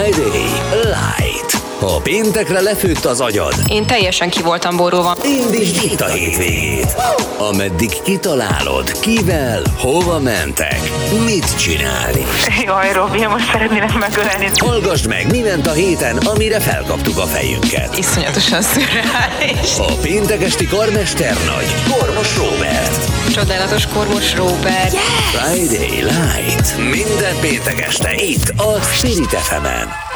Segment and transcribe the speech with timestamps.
[0.00, 0.48] Friday
[0.90, 1.59] Light.
[1.80, 5.16] Ha péntekre lefőtt az agyad, Én teljesen ki voltam borulva.
[5.24, 6.96] indítsd itt a hétvégét.
[7.38, 10.80] Ameddig kitalálod, kivel, hova mentek,
[11.24, 12.24] mit csinálni.
[12.64, 14.50] Jaj, Robi, most szeretnének megölni.
[14.58, 17.98] Hallgassd meg, mi ment a héten, amire felkaptuk a fejünket.
[17.98, 19.78] Iszonyatosan szürreális.
[19.78, 23.08] A péntek esti karmester nagy, Kormos Robert.
[23.34, 24.94] Csodálatos kormos Robert.
[25.32, 26.76] Friday Light.
[26.90, 30.09] Minden péntek este itt a Spirit fm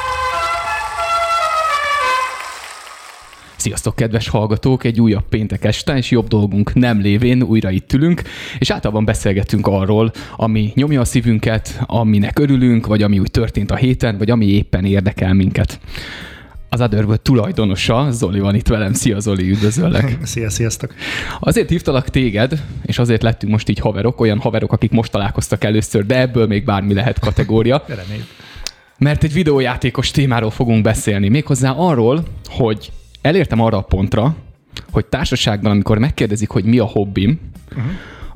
[3.64, 4.84] Sziasztok, kedves hallgatók!
[4.84, 8.22] Egy újabb péntek este, és jobb dolgunk nem lévén újra itt ülünk,
[8.58, 13.74] és általában beszélgetünk arról, ami nyomja a szívünket, aminek örülünk, vagy ami úgy történt a
[13.74, 15.80] héten, vagy ami éppen érdekel minket.
[16.68, 18.92] Az Otherworld tulajdonosa, Zoli van itt velem.
[18.92, 20.18] Szia Zoli, üdvözöllek!
[20.22, 20.94] Szia, sziasztok!
[21.40, 26.06] Azért hívtalak téged, és azért lettünk most így haverok, olyan haverok, akik most találkoztak először,
[26.06, 27.84] de ebből még bármi lehet kategória.
[28.02, 28.26] Reméljük.
[28.98, 32.92] Mert egy videójátékos témáról fogunk beszélni, méghozzá arról, hogy
[33.24, 34.34] elértem arra a pontra,
[34.90, 37.84] hogy társaságban, amikor megkérdezik, hogy mi a hobbim, uh-huh.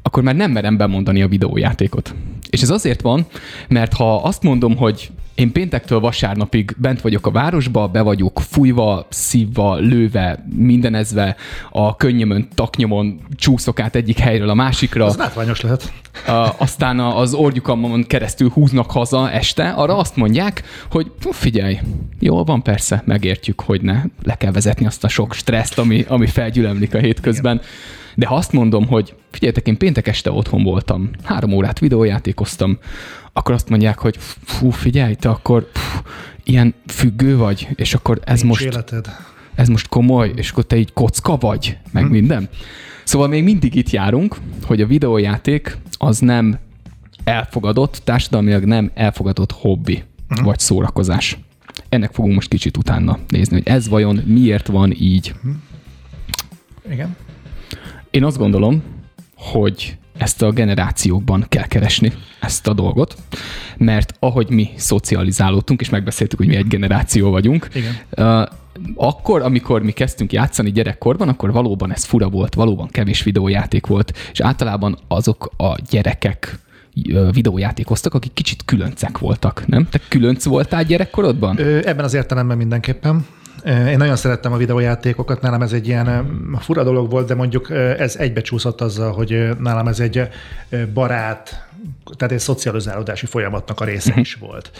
[0.03, 2.15] Akkor már nem merem bemondani a videójátékot.
[2.51, 3.27] És ez azért van,
[3.69, 9.07] mert ha azt mondom, hogy én péntektől vasárnapig bent vagyok a városba, be vagyok fújva,
[9.09, 11.37] szívva, lőve, mindenezve,
[11.71, 15.05] a könnyömön, taknyomon csúszok át egyik helyről a másikra.
[15.05, 15.93] Az látványos lehet.
[16.29, 21.79] Uh, aztán az orgyukamon keresztül húznak haza este, arra azt mondják, hogy "Fú, figyelj,
[22.19, 26.27] jól van persze, megértjük, hogy ne, le kell vezetni azt a sok stresszt, ami, ami
[26.27, 27.61] felgyülemlik a hétközben.
[28.19, 32.79] De ha azt mondom, hogy figyeljetek, én péntek este otthon voltam, három órát videójátékoztam,
[33.33, 36.01] akkor azt mondják, hogy fú, figyelj, te akkor fú,
[36.45, 39.17] ilyen függő vagy, és akkor ez Nincs most életed.
[39.55, 42.13] ez most komoly, és akkor te így kocka vagy, meg hmm.
[42.13, 42.49] minden.
[43.05, 46.59] Szóval még mindig itt járunk, hogy a videójáték az nem
[47.25, 50.45] elfogadott, társadalmilag nem elfogadott hobbi, hmm.
[50.45, 51.39] vagy szórakozás.
[51.89, 55.35] Ennek fogunk most kicsit utána nézni, hogy ez vajon miért van így.
[56.91, 57.17] Igen.
[58.19, 58.83] Én azt gondolom,
[59.37, 63.17] hogy ezt a generációkban kell keresni, ezt a dolgot,
[63.77, 67.97] mert ahogy mi szocializálódtunk, és megbeszéltük, hogy mi egy generáció vagyunk, Igen.
[68.17, 68.47] Uh,
[68.95, 74.17] akkor, amikor mi kezdtünk játszani gyerekkorban, akkor valóban ez fura volt, valóban kevés videójáték volt,
[74.33, 76.59] és általában azok a gyerekek
[77.33, 79.89] videójátékoztak, akik kicsit különcek voltak, nem?
[79.91, 81.59] Te különc voltál gyerekkorodban?
[81.59, 83.27] Ö, ebben az értelemben mindenképpen.
[83.65, 86.27] Én nagyon szerettem a videójátékokat, nálam ez egy ilyen
[86.59, 90.29] fura dolog volt, de mondjuk ez egybecsúszott azzal, hogy nálam ez egy
[90.95, 91.67] barát,
[92.17, 94.71] tehát egy szocializálódási folyamatnak a része is volt.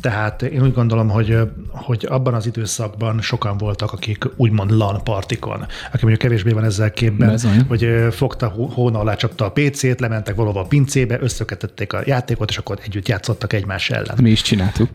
[0.00, 1.38] Tehát én úgy gondolom, hogy,
[1.68, 5.60] hogy abban az időszakban sokan voltak, akik úgymond LAN partikon,
[5.92, 7.38] aki mondjuk kevésbé van ezzel képben,
[7.68, 12.50] hogy fogta hó- hóna alá csapta a PC-t, lementek valahova a pincébe, összekötötték a játékot,
[12.50, 14.16] és akkor együtt játszottak egymás ellen.
[14.22, 14.88] Mi is csináltuk.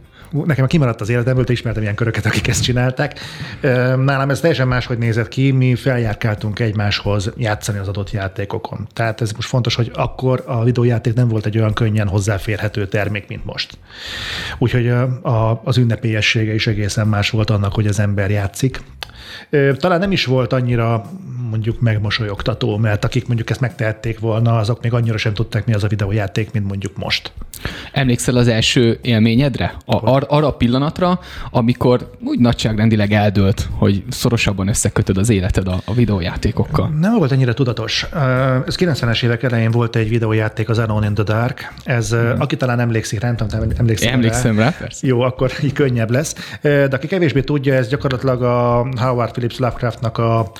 [0.45, 3.19] Nekem kimaradt az életemből, te ismertem ilyen köröket, akik ezt csinálták.
[3.95, 8.87] Nálam ez teljesen máshogy nézett ki, mi feljárkáltunk egymáshoz játszani az adott játékokon.
[8.93, 13.27] Tehát ez most fontos, hogy akkor a videójáték nem volt egy olyan könnyen hozzáférhető termék,
[13.27, 13.77] mint most.
[14.57, 18.81] Úgyhogy ö, a, az ünnepélyessége is egészen más volt annak, hogy az ember játszik.
[19.77, 21.05] Talán nem is volt annyira
[21.49, 25.83] mondjuk megmosolyogtató, mert akik mondjuk ezt megtehették volna, azok még annyira sem tudták, mi az
[25.83, 27.31] a videójáték, mint mondjuk most.
[27.91, 29.75] Emlékszel az első élményedre?
[29.85, 31.19] A, ar, arra a pillanatra,
[31.51, 36.87] amikor úgy nagyságrendileg eldőlt, hogy szorosabban összekötöd az életed a, a videójátékokkal.
[36.99, 38.07] Nem volt ennyire tudatos.
[38.65, 41.73] Ez 90-es évek elején volt egy videójáték, az Alone in the Dark.
[41.83, 42.35] Ez, hmm.
[42.39, 45.07] aki talán emlékszik rá, nem tudom, Én emlékszem rá, persze.
[45.07, 46.35] Jó, akkor így könnyebb lesz.
[46.61, 50.51] De aki kevésbé tudja, ez gyakorlatilag a Howard Phillips Lovecraftnak a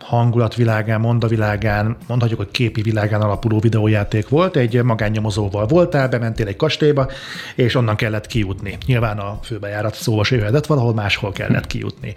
[0.00, 4.56] hangulatvilágán, mondavilágán, mondhatjuk, hogy képi világán alapuló videójáték volt.
[4.56, 7.08] Egy magánnyomozóval voltál, bementél egy kastélyba,
[7.54, 8.78] és onnan kellett kijutni.
[8.86, 12.14] Nyilván a főbejárat szóval se jöhetett, valahol máshol kellett kijutni.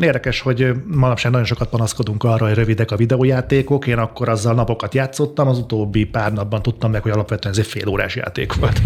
[0.00, 3.86] Érdekes, hogy manapság nagyon sokat panaszkodunk arra, hogy rövidek a videójátékok.
[3.86, 7.66] Én akkor azzal napokat játszottam, az utóbbi pár napban tudtam meg, hogy alapvetően ez egy
[7.66, 8.80] fél órás játék volt.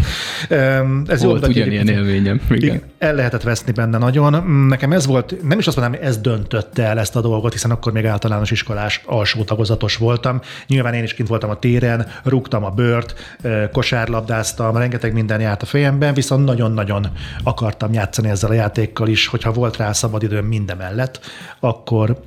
[1.07, 2.41] Ez Volt mutatja ugyanilyen élményem.
[2.49, 2.83] Igen.
[2.99, 4.45] el lehetett veszni benne nagyon.
[4.69, 7.71] Nekem ez volt, nem is azt mondanám, hogy ez döntötte el ezt a dolgot, hiszen
[7.71, 10.41] akkor még általános iskolás alsó tagozatos voltam.
[10.67, 13.39] Nyilván én is kint voltam a téren, rúgtam a bört,
[13.73, 17.07] kosárlabdáztam, rengeteg minden járt a fejemben, viszont nagyon-nagyon
[17.43, 21.21] akartam játszani ezzel a játékkal is, hogyha volt rá szabadidőm minden mellett,
[21.61, 22.21] akkor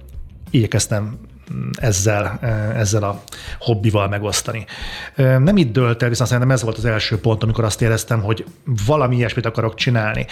[0.50, 1.20] igyekeztem
[1.78, 2.40] ezzel,
[2.76, 3.22] ezzel a
[3.60, 4.66] hobbival megosztani.
[5.16, 8.46] Nem itt dölt el, viszont szerintem ez volt az első pont, amikor azt éreztem, hogy
[8.86, 10.26] valami ilyesmit akarok csinálni.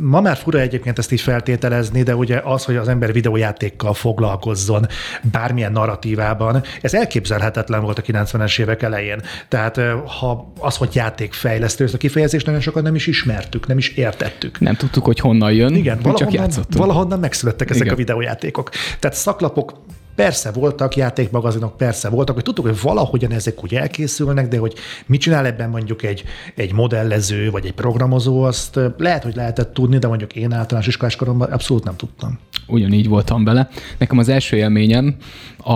[0.00, 4.86] Ma már fura egyébként ezt így feltételezni, de ugye az, hogy az ember videójátékkal foglalkozzon
[5.30, 9.22] bármilyen narratívában, ez elképzelhetetlen volt a 90-es évek elején.
[9.48, 9.80] Tehát
[10.20, 14.60] ha az, hogy játékfejlesztő, ezt a kifejezést nagyon sokan nem is ismertük, nem is értettük.
[14.60, 16.84] Nem tudtuk, hogy honnan jön, Igen, csak valahonnan, játszottunk.
[16.84, 17.94] valahonnan megszülettek ezek Igen.
[17.94, 18.70] a videójátékok.
[18.98, 19.72] Tehát szaklapok
[20.16, 24.74] Persze voltak játékmagazinok, persze voltak, hogy tudtuk, hogy valahogyan ezek úgy elkészülnek, de hogy
[25.06, 26.24] mit csinál ebben mondjuk egy,
[26.54, 31.16] egy modellező vagy egy programozó, azt lehet, hogy lehetett tudni, de mondjuk én általános iskolás
[31.16, 32.38] koromban abszolút nem tudtam.
[32.66, 33.68] Ugyanígy voltam vele.
[33.98, 35.16] Nekem az első élményem
[35.64, 35.72] a,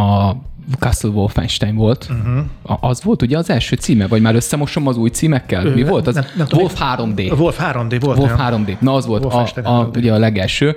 [0.00, 0.36] a
[0.78, 2.08] Castle Wolfenstein volt.
[2.10, 2.88] Uh-huh.
[2.90, 5.64] Az volt ugye az első címe, vagy már összemosom az új címekkel?
[5.64, 6.14] Mi Ö, volt az?
[6.14, 6.64] nem- nem tudom.
[6.64, 7.38] Wolf 3D.
[7.38, 8.18] Wolf 3D volt.
[8.18, 8.64] Wolf nem?
[8.64, 8.78] 3D.
[8.78, 9.96] Na az volt a, a, 3D.
[9.96, 10.76] ugye a legelső.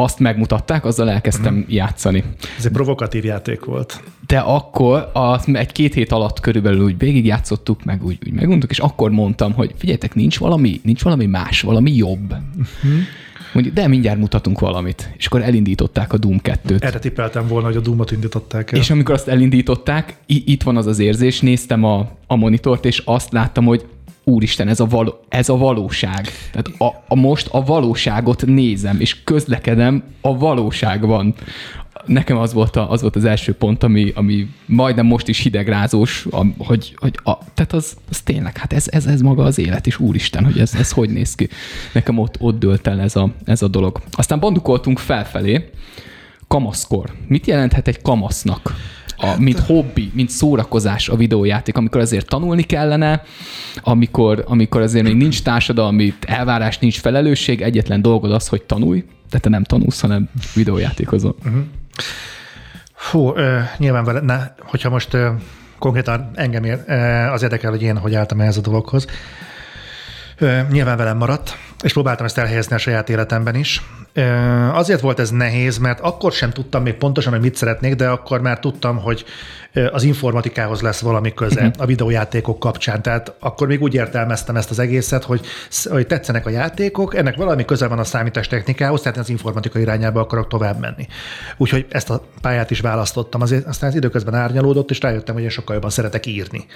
[0.00, 1.72] Azt megmutatták, azzal elkezdtem uh-huh.
[1.72, 2.24] játszani.
[2.58, 4.02] Ez egy provokatív játék volt.
[4.26, 9.10] De akkor az egy-két hét alatt körülbelül úgy végigjátszottuk, meg úgy, úgy megmondtuk, és akkor
[9.10, 12.32] mondtam, hogy figyeljetek, nincs valami, nincs valami más, valami jobb.
[12.32, 13.00] Uh-huh.
[13.52, 15.14] Mondjuk, de mindjárt mutatunk valamit.
[15.16, 16.82] És akkor elindították a Doom 2-t.
[16.82, 18.78] Erre tippeltem volna, hogy a Doom-ot indították el.
[18.78, 23.32] És amikor azt elindították, itt van az az érzés, néztem a, a monitort, és azt
[23.32, 23.86] láttam, hogy
[24.28, 26.28] úristen, ez a, való, ez a valóság.
[26.52, 31.34] Tehát a, a most a valóságot nézem, és közlekedem a valóságban.
[32.06, 36.26] Nekem az volt, a, az volt az első pont, ami, ami majdnem most is hidegrázós,
[36.30, 39.86] a, hogy, hogy a, tehát az, az tényleg, hát ez, ez, ez maga az élet,
[39.86, 41.48] és úristen, hogy ez, ez hogy néz ki.
[41.92, 44.00] Nekem ott, ott dőlt el ez a, ez a dolog.
[44.10, 45.70] Aztán bandukoltunk felfelé,
[46.48, 47.12] kamaszkor.
[47.26, 48.74] Mit jelenthet egy kamasznak?
[49.20, 53.22] A, mint hobbi, mint szórakozás a videójáték, amikor azért tanulni kellene,
[53.80, 59.38] amikor, amikor azért még nincs társadalmi elvárás, nincs felelősség, egyetlen dolgod az, hogy tanulj, de
[59.38, 61.36] te nem tanulsz, hanem videójátékozol.
[62.94, 65.30] Fú, ö, nyilván vele, ne, hogyha most ö,
[65.78, 66.94] konkrétan engem ér, ö,
[67.32, 69.06] az érdekel, hogy én hogy álltam ehhez a dologhoz.
[70.38, 73.82] Ö, nyilván velem maradt, és próbáltam ezt elhelyezni a saját életemben is.
[74.72, 78.40] Azért volt ez nehéz, mert akkor sem tudtam még pontosan, hogy mit szeretnék, de akkor
[78.40, 79.24] már tudtam, hogy
[79.92, 83.02] az informatikához lesz valami köze a videójátékok kapcsán.
[83.02, 85.40] Tehát akkor még úgy értelmeztem ezt az egészet, hogy,
[85.84, 90.48] hogy tetszenek a játékok, ennek valami köze van a számítástechnikához, tehát az informatika irányába akarok
[90.48, 91.06] tovább menni.
[91.56, 93.40] Úgyhogy ezt a pályát is választottam.
[93.40, 96.66] Azért aztán az időközben árnyalódott, és rájöttem, hogy én sokkal jobban szeretek írni,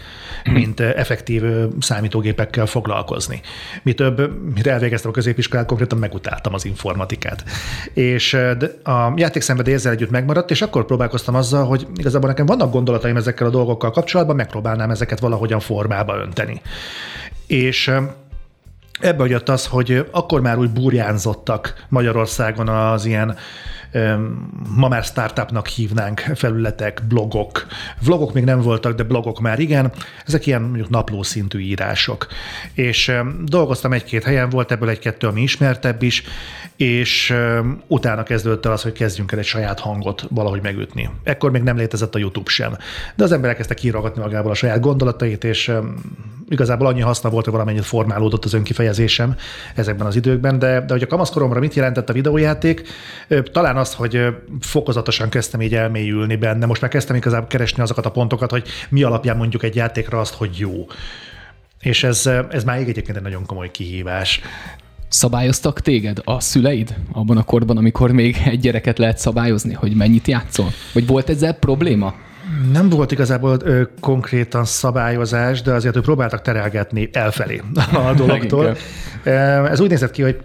[0.44, 1.42] mint ö, effektív
[1.80, 3.40] számítógépekkel foglalkozni.
[3.82, 7.31] Mi több, mire elvégeztem a középiskolát, konkrétan megutáltam az informatikát.
[7.92, 12.46] És ö, de a játékszenvedély ezzel együtt megmaradt, és akkor próbálkoztam azzal, hogy igazából nekem
[12.46, 16.60] vannak gondolataim ezekkel a dolgokkal kapcsolatban, megpróbálnám ezeket valahogyan formába önteni.
[17.46, 17.92] És
[19.00, 23.36] Ebből jött az, hogy akkor már úgy burjánzottak Magyarországon az ilyen
[24.76, 27.66] ma már startupnak hívnánk felületek, blogok.
[28.04, 29.92] Vlogok még nem voltak, de blogok már igen.
[30.26, 32.26] Ezek ilyen mondjuk napló szintű írások.
[32.74, 33.12] És
[33.44, 36.24] dolgoztam egy-két helyen, volt ebből egy-kettő, ami ismertebb is,
[36.82, 37.34] és
[37.86, 41.10] utána kezdődött el az, hogy kezdjünk el egy saját hangot valahogy megütni.
[41.22, 42.76] Ekkor még nem létezett a YouTube sem.
[43.14, 45.72] De az emberek kezdtek kirogatni magából a saját gondolatait, és
[46.48, 49.36] igazából annyi haszna volt, hogy valamennyit formálódott az önkifejezésem
[49.74, 52.88] ezekben az időkben, de, de hogy a kamaszkoromra mit jelentett a videójáték,
[53.52, 54.26] talán az, hogy
[54.60, 56.66] fokozatosan kezdtem így elmélyülni benne.
[56.66, 60.34] Most már kezdtem igazából keresni azokat a pontokat, hogy mi alapján mondjuk egy játékra azt,
[60.34, 60.86] hogy jó.
[61.80, 64.40] És ez, ez már egyébként egy nagyon komoly kihívás.
[65.12, 70.26] Szabályoztak téged a szüleid abban a korban, amikor még egy gyereket lehet szabályozni, hogy mennyit
[70.26, 70.66] játszol?
[70.92, 72.14] Vagy volt ezzel probléma?
[72.72, 77.62] Nem volt igazából ö, konkrétan szabályozás, de azért, hogy próbáltak terelgetni elfelé
[78.08, 78.76] a dologtól.
[79.70, 80.40] Ez úgy nézett ki, hogy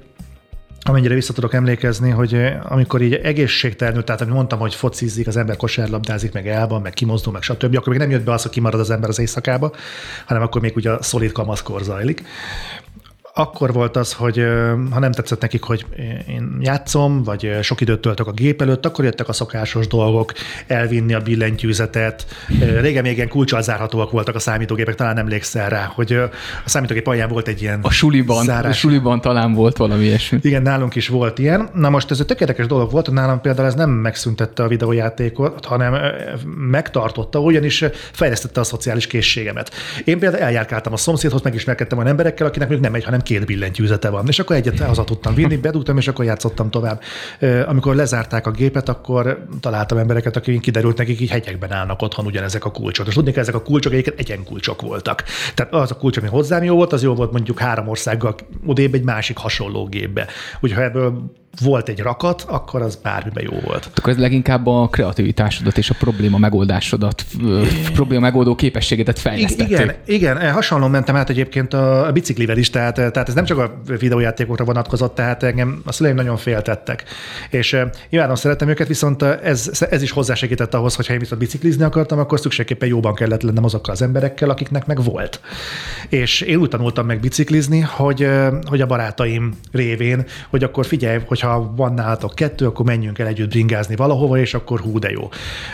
[0.81, 5.55] amennyire vissza tudok emlékezni, hogy amikor így egészségtelenül, tehát amit mondtam, hogy focizik, az ember
[5.55, 8.79] kosárlabdázik, meg elban, meg kimozdul, meg stb., akkor még nem jött be az, hogy kimarad
[8.79, 9.71] az ember az éjszakába,
[10.25, 12.23] hanem akkor még ugye a szolid kamaszkor zajlik
[13.37, 14.45] akkor volt az, hogy
[14.91, 15.85] ha nem tetszett nekik, hogy
[16.27, 20.33] én játszom, vagy sok időt töltök a gép előtt, akkor jöttek a szokásos dolgok,
[20.67, 22.25] elvinni a billentyűzetet.
[22.79, 26.13] Régen még ilyen kulcsal zárhatóak voltak a számítógépek, talán emlékszel rá, hogy
[26.65, 28.77] a számítógép alján volt egy ilyen A suliban, a zárás.
[28.77, 30.39] suliban talán volt valami ilyesmi.
[30.41, 31.69] Igen, nálunk is volt ilyen.
[31.73, 35.95] Na most ez egy tökéletes dolog volt, nálam például ez nem megszüntette a videójátékot, hanem
[36.69, 39.71] megtartotta, ugyanis fejlesztette a szociális készségemet.
[40.03, 44.09] Én például eljárkáltam a szomszédhoz, megismerkedtem olyan emberekkel, akinek mondjuk nem egy, hanem két billentyűzete
[44.09, 44.27] van.
[44.27, 47.01] És akkor egyet haza tudtam vinni, bedugtam, és akkor játszottam tovább.
[47.65, 52.65] Amikor lezárták a gépet, akkor találtam embereket, akik kiderült nekik, így hegyekben állnak otthon ugyanezek
[52.65, 53.07] a kulcsok.
[53.07, 55.23] És tudni ezek a kulcsok egyébként egyen kulcsok voltak.
[55.53, 58.93] Tehát az a kulcs, ami hozzám jó volt, az jó volt mondjuk három országgal odébb
[58.93, 60.27] egy másik hasonló gépbe.
[60.59, 61.31] Úgyhogy ebből
[61.61, 63.89] volt egy rakat, akkor az bármiben jó volt.
[63.95, 67.25] Akkor ez leginkább a kreativitásodat és a probléma megoldásodat,
[67.93, 69.69] probléma megoldó képességedet fejlesztették.
[69.69, 73.81] Igen, igen, hasonlóan mentem át egyébként a biciklivel is, tehát, tehát ez nem csak a
[73.99, 77.03] videójátékokra vonatkozott, tehát engem a szüleim nagyon féltettek.
[77.49, 81.41] És uh, imádom, szeretem őket, viszont ez, ez is hozzásegített ahhoz, hogy ha én viszont
[81.41, 85.41] biciklizni akartam, akkor szükségképpen jóban kellett lennem azokkal az emberekkel, akiknek meg volt.
[86.09, 88.27] És én úgy tanultam meg biciklizni, hogy,
[88.65, 93.49] hogy a barátaim révén, hogy akkor figyelj, hogyha van nálatok kettő, akkor menjünk el együtt
[93.49, 95.29] bringázni valahova, és akkor hú, de jó.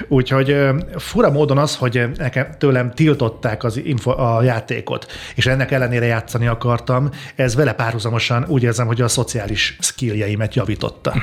[0.07, 0.55] Úgyhogy
[0.97, 6.47] fura módon az, hogy nekem, tőlem tiltották az info, a játékot, és ennek ellenére játszani
[6.47, 11.13] akartam, ez vele párhuzamosan úgy érzem, hogy a szociális skilljeimet javította.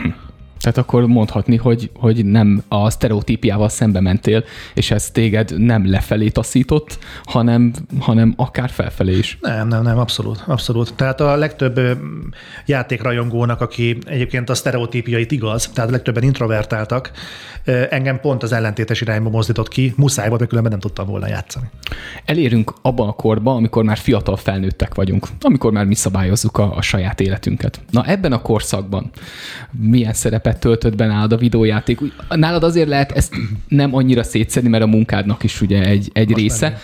[0.60, 6.28] Tehát akkor mondhatni, hogy, hogy nem a sztereotípiával szembe mentél, és ez téged nem lefelé
[6.28, 9.38] taszított, hanem, hanem akár felfelé is.
[9.40, 10.94] Nem, nem, nem, abszolút, abszolút.
[10.94, 11.80] Tehát a legtöbb
[12.66, 17.10] játékrajongónak, aki egyébként a sztereotípiait igaz, tehát a legtöbben introvertáltak,
[17.90, 21.70] engem pont az ellentétes irányba mozdított ki, muszáj volt, különben nem tudtam volna játszani.
[22.24, 26.82] Elérünk abban a korban, amikor már fiatal felnőttek vagyunk, amikor már mi szabályozzuk a, a
[26.82, 27.80] saját életünket.
[27.90, 29.10] Na ebben a korszakban
[29.70, 30.12] milyen
[30.50, 32.00] szerepet töltött be nálad a videójáték?
[32.28, 33.34] Nálad azért lehet ezt
[33.68, 36.68] nem annyira szétszedni, mert a munkádnak is ugye egy, egy része.
[36.68, 36.80] Benne.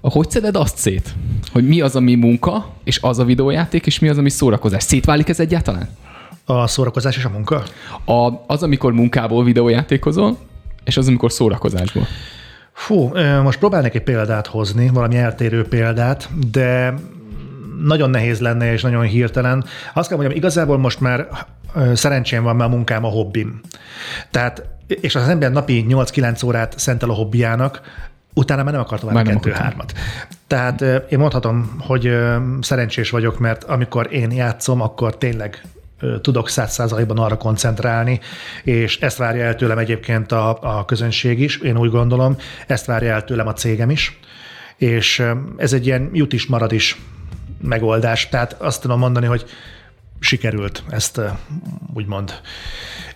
[0.00, 1.14] Hogy szeded azt szét?
[1.52, 4.82] Hogy mi az, ami munka, és az a videójáték, és mi az, ami szórakozás?
[4.82, 5.88] Szétválik ez egyáltalán?
[6.44, 7.62] A szórakozás és a munka?
[8.04, 10.38] A, az, amikor munkából videójátékozol,
[10.84, 12.06] és az, amikor szórakozásból.
[12.72, 13.10] Fú,
[13.42, 16.94] most próbálnék egy példát hozni, valami eltérő példát, de
[17.84, 19.64] nagyon nehéz lenne, és nagyon hirtelen.
[19.94, 21.28] Azt kell mondjam, igazából most már
[21.94, 23.60] szerencsém van, mert a munkám a hobbim.
[24.30, 27.80] Tehát, és az ember napi 8-9 órát szentel a hobbiának,
[28.34, 29.92] utána már nem akar tovább kettő-hármat.
[30.46, 32.16] Tehát én mondhatom, hogy
[32.60, 35.62] szerencsés vagyok, mert amikor én játszom, akkor tényleg
[36.20, 38.20] tudok száz százalékban arra koncentrálni,
[38.64, 42.36] és ezt várja el tőlem egyébként a, a közönség is, én úgy gondolom,
[42.66, 44.18] ezt várja el tőlem a cégem is,
[44.76, 45.22] és
[45.56, 47.00] ez egy ilyen jut is, marad is
[47.62, 48.28] megoldás.
[48.28, 49.44] Tehát azt tudom mondani, hogy
[50.20, 51.20] sikerült ezt
[51.94, 52.40] úgymond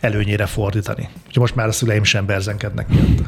[0.01, 1.09] előnyére fordítani.
[1.17, 3.23] Úgyhogy most már a szüleim sem berzenkednek miatt.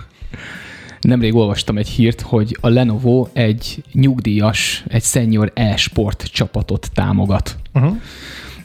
[1.00, 7.56] Nemrég olvastam egy hírt, hogy a Lenovo egy nyugdíjas, egy senior e-sport csapatot támogat.
[7.74, 7.96] Uh-huh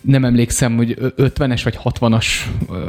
[0.03, 2.25] nem emlékszem, hogy 50-es vagy 60-as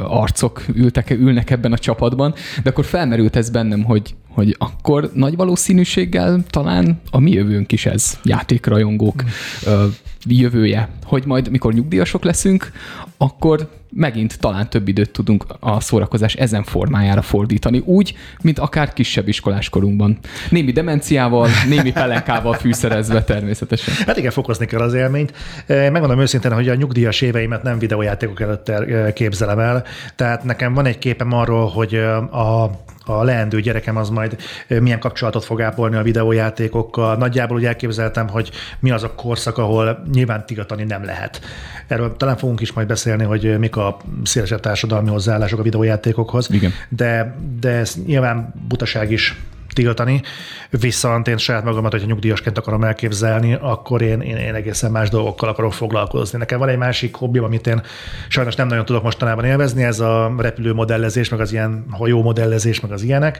[0.07, 5.35] arcok ültek, ülnek ebben a csapatban, de akkor felmerült ez bennem, hogy, hogy akkor nagy
[5.35, 9.23] valószínűséggel talán a mi jövőnk is ez, játékrajongók
[9.69, 9.85] mm.
[10.25, 12.71] jövője, hogy majd mikor nyugdíjasok leszünk,
[13.17, 19.27] akkor megint talán több időt tudunk a szórakozás ezen formájára fordítani, úgy, mint akár kisebb
[19.27, 20.17] iskoláskorunkban.
[20.49, 23.93] Némi demenciával, némi pelenkával fűszerezve természetesen.
[24.05, 25.33] Hát igen, fokozni kell az élményt.
[25.67, 28.71] Megmondom őszintén, hogy a nyugdíjas éveimet nem videójátékok előtt
[29.13, 29.83] képzelem el,
[30.15, 31.95] tehát nekem van egy képem arról, hogy
[32.31, 34.35] a a leendő gyerekem az majd
[34.67, 37.15] milyen kapcsolatot fog ápolni a videójátékokkal.
[37.15, 41.41] Nagyjából úgy elképzeltem, hogy mi az a korszak, ahol nyilván tigatani nem lehet.
[41.87, 46.47] Erről talán fogunk is majd beszélni, hogy mik a szélesebb társadalmi hozzáállások a videójátékokhoz.
[46.51, 46.71] Igen.
[46.89, 49.35] De, de ez nyilván butaság is
[49.75, 50.21] tiltani,
[50.69, 55.49] viszont én saját magamat, hogyha nyugdíjasként akarom elképzelni, akkor én, én, én egészen más dolgokkal
[55.49, 56.37] akarok foglalkozni.
[56.37, 57.81] Nekem van egy másik hobbim, amit én
[58.27, 62.79] sajnos nem nagyon tudok mostanában élvezni, ez a repülő modellezés, meg az ilyen hajó modellezés,
[62.79, 63.39] meg az ilyenek.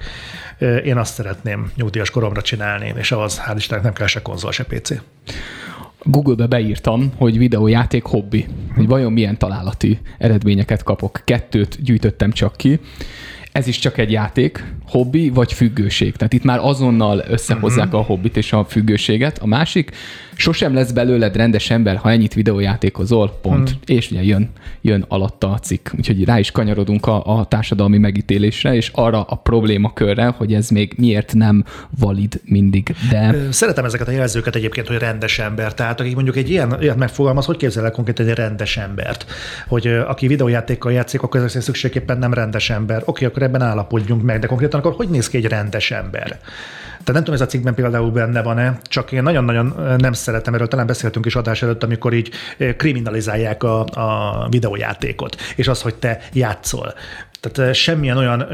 [0.84, 4.64] Én azt szeretném nyugdíjas koromra csinálni, és ahhoz hál' Istennek nem kell se konzol, se
[4.64, 4.90] PC.
[6.04, 11.22] Google-be beírtam, hogy videójáték hobbi, hogy vajon milyen találati eredményeket kapok.
[11.24, 12.80] Kettőt gyűjtöttem csak ki
[13.56, 16.16] ez is csak egy játék, hobbi vagy függőség.
[16.16, 18.00] Tehát itt már azonnal összehozzák uh-huh.
[18.00, 19.38] a hobbit és a függőséget.
[19.38, 19.92] A másik,
[20.36, 23.70] sosem lesz belőled rendes ember, ha ennyit videójátékozol, pont.
[23.70, 23.80] Uh-huh.
[23.86, 24.50] És ugye jön,
[24.82, 25.90] jön alatta a cikk.
[25.98, 30.94] Úgyhogy rá is kanyarodunk a, a társadalmi megítélésre, és arra a problémakörre, hogy ez még
[30.98, 31.64] miért nem
[32.00, 32.96] valid mindig.
[33.10, 33.36] De...
[33.50, 35.74] Szeretem ezeket a jelzőket egyébként, hogy rendes ember.
[35.74, 39.26] Tehát aki mondjuk egy ilyen, ilyet megfogalmaz, hogy képzel el konkrétan egy rendes embert?
[39.68, 43.02] Hogy aki videójátékkal játszik, akkor ezek szükségképpen nem rendes ember.
[43.06, 46.40] Oké, akkor ebben állapodjunk meg, de konkrétan akkor hogy néz ki egy rendes ember?
[47.06, 50.68] Tehát nem tudom, ez a cikkben például benne van-e, csak én nagyon-nagyon nem szeretem, erről
[50.68, 52.30] talán beszéltünk is adás előtt, amikor így
[52.78, 56.94] kriminalizálják a, a videójátékot, és az, hogy te játszol.
[57.40, 58.48] Tehát semmilyen olyan,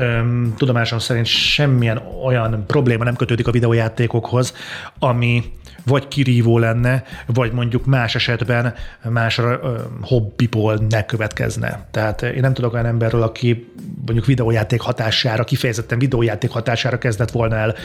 [0.57, 4.53] tudomásom szerint semmilyen olyan probléma nem kötődik a videójátékokhoz,
[4.99, 5.43] ami
[5.85, 8.73] vagy kirívó lenne, vagy mondjuk más esetben
[9.09, 9.39] más
[10.01, 11.87] hobbiból ne következne.
[11.91, 13.71] Tehát én nem tudok olyan emberről, aki
[14.05, 17.75] mondjuk videójáték hatására, kifejezetten videójáték hatására kezdett volna el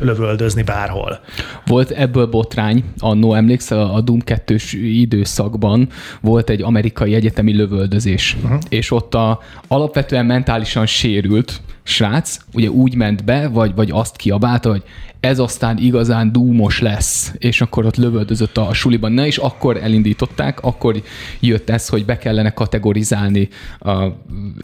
[0.00, 1.20] lövöldözni bárhol.
[1.66, 5.88] Volt ebből botrány, annó emlékszel, a Doom 2 időszakban
[6.20, 8.58] volt egy amerikai egyetemi lövöldözés, uh-huh.
[8.68, 14.70] és ott a alapvetően mentálisan sérült srác ugye úgy ment be, vagy, vagy azt kiabálta,
[14.70, 14.82] hogy
[15.22, 20.60] ez aztán igazán dúmos lesz, és akkor ott lövöldözött a suliban, na és akkor elindították,
[20.60, 21.02] akkor
[21.40, 23.48] jött ez, hogy be kellene kategorizálni
[23.80, 24.06] a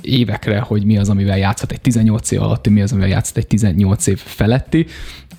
[0.01, 3.47] évekre, hogy mi az, amivel játszhat egy 18 év alatti, mi az, amivel játszhat egy
[3.47, 4.87] 18 év feletti,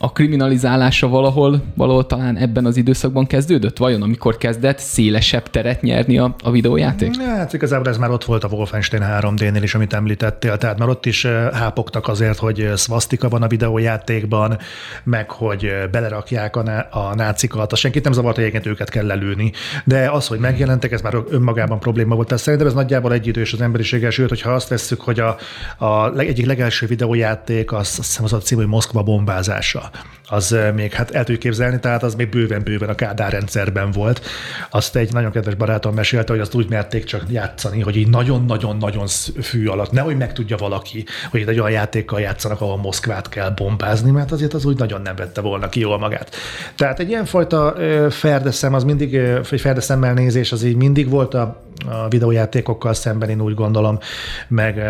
[0.02, 3.78] a kriminalizálása valahol, valahol talán ebben az időszakban kezdődött?
[3.78, 7.22] Vajon amikor kezdett szélesebb teret nyerni a, a videójáték?
[7.22, 11.06] Hát igazából ez már ott volt a Wolfenstein 3D-nél is, amit említettél, tehát már ott
[11.06, 14.58] is eh, hápogtak azért, hogy szvasztika van a videójátékban,
[15.04, 19.06] meg hogy eh, belerakják a, a nácikat, az senkit nem zavart, hogy egyébként őket kell
[19.06, 19.52] lelőni.
[19.86, 22.28] De az, hogy megjelentek, ez már önmagában probléma volt.
[22.28, 25.38] Tehát szerintem ez nagyjából egy idős az emberiséggel, sőt, hogyha azt vesszük, hogy a,
[25.86, 29.89] a egyik legelső videójáték, az, azt hiszem az a cím, hogy Moszkva bombázása
[30.30, 34.22] az még hát el tudjuk képzelni, tehát az még bőven-bőven a Kádár rendszerben volt.
[34.70, 39.08] Azt egy nagyon kedves barátom mesélte, hogy azt úgy merték csak játszani, hogy így nagyon-nagyon-nagyon
[39.42, 44.32] fű alatt, nehogy megtudja valaki, hogy egy olyan játékkal játszanak, ahol Moszkvát kell bombázni, mert
[44.32, 46.36] azért az úgy nagyon nem vette volna ki jól magát.
[46.76, 47.76] Tehát egy ilyenfajta
[48.10, 53.42] ferdeszem, az mindig, vagy ferdeszemmel nézés, az így mindig volt a, a videójátékokkal szemben, én
[53.42, 54.00] úgy gondolom,
[54.48, 54.84] meg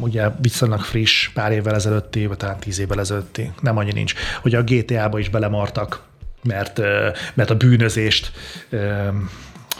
[0.00, 4.54] ugye viszonylag friss, pár évvel ezelőtti, vagy talán tíz évvel ezelőtti, nem annyi nincs, hogy
[4.54, 6.02] a GTA-ba is belemartak,
[6.42, 6.80] mert,
[7.34, 8.32] mert a bűnözést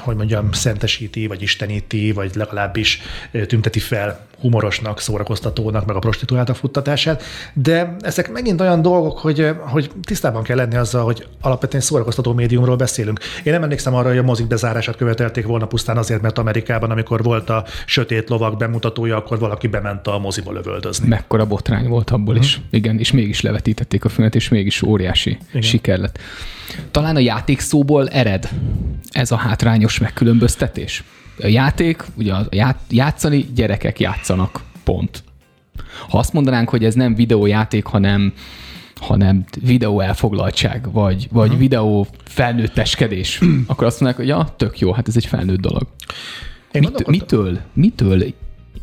[0.00, 3.00] hogy mondjam, szentesíti, vagy isteníti, vagy legalábbis
[3.46, 9.90] tünteti fel humorosnak, szórakoztatónak, meg a prostituáltak futtatását, de ezek megint olyan dolgok, hogy, hogy
[10.02, 13.20] tisztában kell lenni azzal, hogy alapvetően szórakoztató médiumról beszélünk.
[13.42, 17.22] Én nem emlékszem arra, hogy a mozik bezárását követelték volna pusztán azért, mert Amerikában, amikor
[17.22, 21.08] volt a sötét lovak bemutatója, akkor valaki bement a moziba lövöldözni.
[21.08, 22.42] Mekkora botrány volt abból hmm.
[22.42, 22.56] is.
[22.56, 22.66] Mhm.
[22.70, 25.62] Igen, és mégis levetítették a filmet, és mégis óriási Igen.
[25.62, 26.18] siker lett.
[26.90, 28.48] Talán a játékszóból ered
[29.10, 31.04] ez a hátrányos megkülönböztetés.
[31.42, 35.22] A játék, ugye a játszani gyerekek játszanak, pont.
[36.08, 38.32] Ha azt mondanánk, hogy ez nem videójáték, hanem
[39.00, 41.60] hanem videó elfoglaltság, vagy, vagy uh-huh.
[41.60, 45.86] videó felnőtteskedés, akkor azt mondják, hogy ja, tök jó, hát ez egy felnőtt dolog.
[46.72, 48.24] Én Mit, mitől, mitől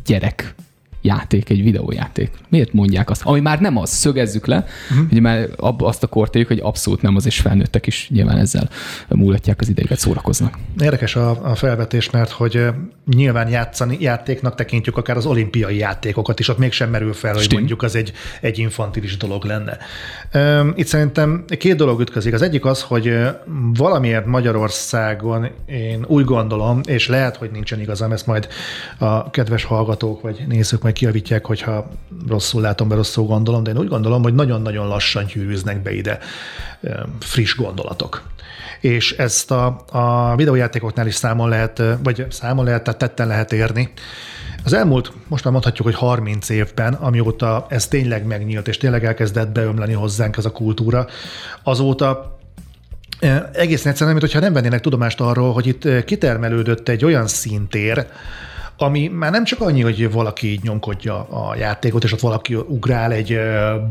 [0.05, 0.55] gyerek
[1.07, 2.31] játék, egy videójáték.
[2.49, 3.21] Miért mondják azt?
[3.23, 5.07] Ami már nem az, szögezzük le, uh-huh.
[5.11, 8.69] ugye már ab, azt a kortéjuk, hogy abszolút nem az, és felnőttek is nyilván ezzel
[9.09, 10.57] múlatják az idejüket, szórakoznak.
[10.79, 12.65] Érdekes a, a felvetés, mert hogy
[13.05, 17.57] nyilván játszani, játéknak tekintjük akár az olimpiai játékokat is, ott mégsem merül fel, hogy Stim.
[17.57, 19.77] mondjuk az egy, egy infantilis dolog lenne.
[20.75, 22.33] Itt szerintem két dolog ütközik.
[22.33, 23.17] Az egyik az, hogy
[23.73, 28.47] valamiért Magyarországon én úgy gondolom, és lehet, hogy nincsen igazam, ezt majd
[28.97, 31.89] a kedves hallgatók vagy nézők majd kijavítják, hogyha
[32.27, 36.19] rosszul látom, be rosszul gondolom, de én úgy gondolom, hogy nagyon-nagyon lassan gyűrűznek be ide
[37.19, 38.23] friss gondolatok
[38.81, 43.91] és ezt a, a videójátékoknál is számon lehet, vagy számon lehet, tehát tetten lehet érni.
[44.63, 49.49] Az elmúlt, most már mondhatjuk, hogy 30 évben, amióta ez tényleg megnyílt, és tényleg elkezdett
[49.49, 51.07] beömleni hozzánk ez a kultúra,
[51.63, 52.37] azóta
[53.53, 58.07] egészen egyszerűen, mintha nem vennének tudomást arról, hogy itt kitermelődött egy olyan szintér,
[58.77, 63.11] ami már nem csak annyi, hogy valaki így nyomkodja a játékot, és ott valaki ugrál
[63.11, 63.39] egy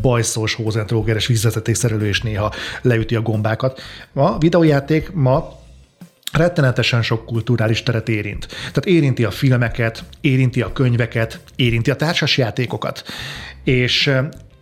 [0.01, 3.81] bajszós, hózentrógeres vízvezetékszerelő, és néha leüti a gombákat.
[4.15, 5.59] A videójáték ma
[6.33, 8.47] rettenetesen sok kulturális teret érint.
[8.47, 13.05] Tehát érinti a filmeket, érinti a könyveket, érinti a társasjátékokat.
[13.65, 14.13] És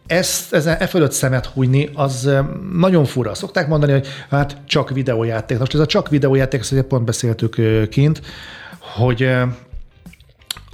[0.06, 2.30] ezt, ezen, e fölött szemet hújni, az
[2.72, 3.34] nagyon fura.
[3.34, 5.58] Szokták mondani, hogy hát csak videójáték.
[5.58, 7.56] Most ez a csak videójáték, ezt pont beszéltük
[7.88, 8.22] kint,
[8.78, 9.28] hogy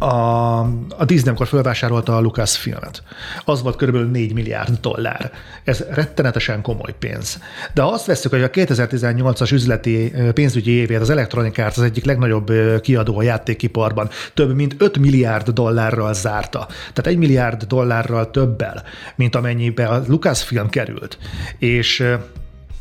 [0.01, 0.59] a,
[0.97, 3.03] a Disney, amikor felvásárolta a Lucas filmet,
[3.45, 5.33] az volt körülbelül 4 milliárd dollár.
[5.65, 7.39] Ez rettenetesen komoly pénz.
[7.75, 12.05] De ha azt veszük, hogy a 2018-as üzleti pénzügyi évét az Electronic Arts az egyik
[12.05, 16.67] legnagyobb kiadó a játékiparban több mint 5 milliárd dollárral zárta.
[16.93, 18.83] Tehát 1 milliárd dollárral többel,
[19.17, 21.19] mint amennyibe a Lucasfilm került.
[21.59, 22.05] És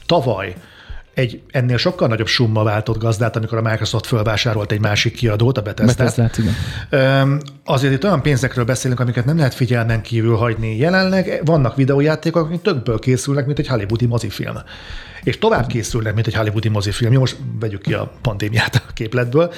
[0.05, 0.55] tavaly
[1.13, 5.61] egy ennél sokkal nagyobb summa váltott gazdát, amikor a Microsoft fölvásárolt egy másik kiadót, a
[5.61, 6.39] Bethesda-t.
[7.65, 10.77] Azért itt olyan pénzekről beszélünk, amiket nem lehet figyelmen kívül hagyni.
[10.77, 14.57] Jelenleg vannak videójátékok, amik többől készülnek, mint egy hollywoodi mozifilm
[15.23, 17.13] és tovább készülnek, mint egy hollywoodi mozifilm.
[17.13, 19.53] Most vegyük ki a pandémiát a képletből,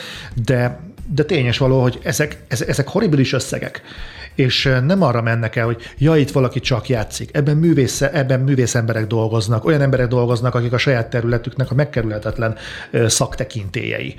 [0.46, 0.80] de
[1.14, 3.82] de tényes való, hogy ezek, ezek horribilis összegek
[4.36, 7.30] és nem arra mennek el, hogy ja, itt valaki csak játszik.
[7.34, 12.56] Ebben, művész, ebben művész emberek dolgoznak, olyan emberek dolgoznak, akik a saját területüknek a megkerülhetetlen
[13.08, 14.16] szaktekintélyei.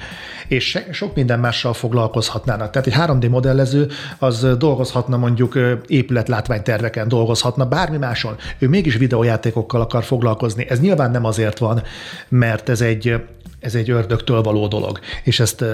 [0.49, 2.71] És sok minden mással foglalkozhatnának.
[2.71, 8.37] Tehát egy 3D modellező az dolgozhatna mondjuk épületlátványterveken, dolgozhatna bármi máson.
[8.59, 10.67] Ő mégis videójátékokkal akar foglalkozni.
[10.69, 11.83] Ez nyilván nem azért van,
[12.29, 13.21] mert ez egy
[13.63, 15.65] ez egy ördögtől való dolog, és ezt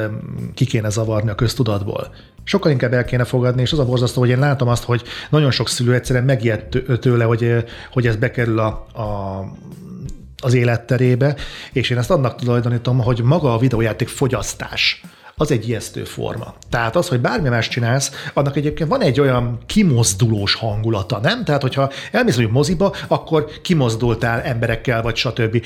[0.55, 2.11] ki kéne zavarni a köztudatból.
[2.45, 5.51] Sokkal inkább el kéne fogadni, és az a borzasztó, hogy én látom azt, hogy nagyon
[5.51, 6.63] sok szülő egyszerűen megijed
[7.01, 9.45] tőle, hogy, hogy ez bekerül a, a
[10.43, 11.37] az életterébe,
[11.73, 15.03] és én ezt annak tulajdonítom, hogy maga a videójáték fogyasztás
[15.39, 16.55] az egy ijesztő forma.
[16.71, 21.45] Tehát az, hogy bármi más csinálsz, annak egyébként van egy olyan kimozdulós hangulata, nem?
[21.45, 25.65] Tehát, hogyha elmész mondjuk moziba, akkor kimozdultál emberekkel, vagy stb.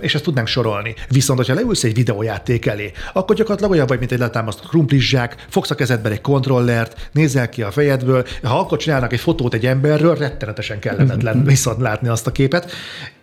[0.00, 0.94] És ezt tudnánk sorolni.
[1.08, 5.70] Viszont, hogyha leülsz egy videójáték elé, akkor gyakorlatilag olyan vagy, mint egy letámasztott krumplizsák, fogsz
[5.70, 10.16] a kezedben egy kontrollert, nézel ki a fejedből, ha akkor csinálnak egy fotót egy emberről,
[10.16, 12.70] rettenetesen kellemetlen viszont látni azt a képet,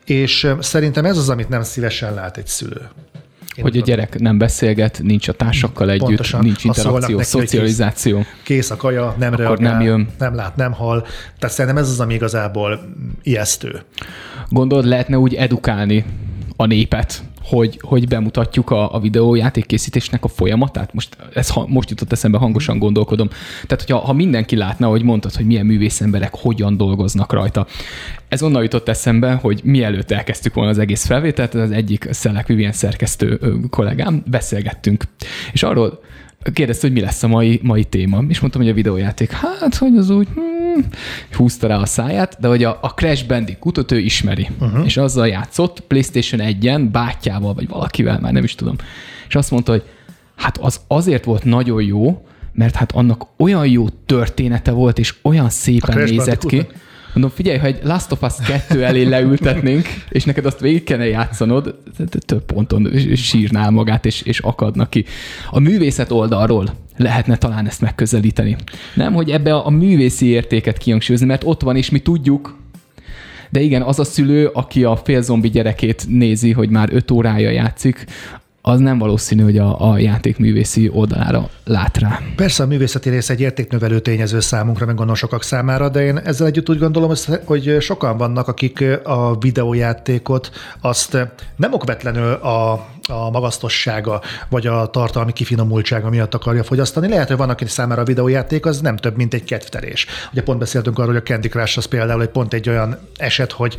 [0.06, 2.90] és szerintem ez az, amit nem szívesen lát egy szülő.
[3.62, 6.44] Hogy a gyerek nem beszélget, nincs a társakkal együtt, Pontosan.
[6.44, 8.18] nincs interakció, neki, szocializáció.
[8.18, 10.08] Kész, kész a kaja, nem reagál, nem, jön.
[10.20, 11.02] nem lát, nem hal.
[11.40, 12.80] Tehát szerintem ez az, ami igazából
[13.24, 13.82] ijesztő.
[14.50, 16.06] Gondolod, lehetne úgy edukálni
[16.56, 20.94] a népet, hogy, hogy bemutatjuk a, a videójáték készítésnek a folyamatát.
[20.94, 23.28] Most ez ha, most jutott eszembe, hangosan gondolkodom.
[23.68, 27.68] Tehát, hogyha ha mindenki látna, hogy mondtad, hogy milyen művészemberek hogyan dolgoznak rajta.
[28.28, 32.72] Ez onnan jutott eszembe, hogy mielőtt elkezdtük volna az egész felvételt, az egyik Szelek Vivien
[32.72, 35.04] szerkesztő kollégám, beszélgettünk.
[35.52, 36.00] És arról
[36.54, 38.24] kérdezte, hogy mi lesz a mai, mai téma.
[38.28, 39.32] És mondtam, hogy a videójáték.
[39.32, 40.86] Hát, hogy az úgy, hmm,
[41.32, 44.50] húzta rá a száját, de hogy a, a Crash Bandicoot ő ismeri.
[44.60, 44.86] Uh-huh.
[44.86, 48.76] És azzal játszott PlayStation 1-en, bátyával, vagy valakivel, már nem is tudom.
[49.28, 49.84] És azt mondta, hogy
[50.36, 55.50] hát az azért volt nagyon jó, mert hát annak olyan jó története volt, és olyan
[55.50, 56.68] szépen nézett ki.
[57.16, 61.08] Mondom, figyelj, ha egy Last of Us 2 elé leültetnénk, és neked azt végig kellene
[61.08, 61.76] játszanod,
[62.26, 65.06] több ponton sírnál magát, és, és akadnak ki.
[65.50, 68.56] A művészet oldalról lehetne talán ezt megközelíteni.
[68.94, 72.58] Nem, hogy ebbe a, a művészi értéket kihangsúlyozni, mert ott van, és mi tudjuk,
[73.50, 78.06] de igen, az a szülő, aki a félzombi gyerekét nézi, hogy már öt órája játszik,
[78.68, 82.20] az nem valószínű, hogy a, a játékművészi oldalára lát rá.
[82.36, 86.48] Persze a művészeti rész egy értéknövelő tényező számunkra, meg gondolom sokak számára, de én ezzel
[86.48, 87.12] együtt úgy gondolom,
[87.46, 90.52] hogy sokan vannak, akik a videójátékot
[90.82, 91.18] azt
[91.56, 92.72] nem okvetlenül a,
[93.08, 97.08] a magasztossága, vagy a tartalmi kifinomultsága miatt akarja fogyasztani.
[97.08, 100.06] Lehet, hogy van, aki számára a videójáték az nem több, mint egy kedvterés.
[100.32, 103.52] Ugye pont beszéltünk arról, hogy a Candy Crush az például egy pont egy olyan eset,
[103.52, 103.78] hogy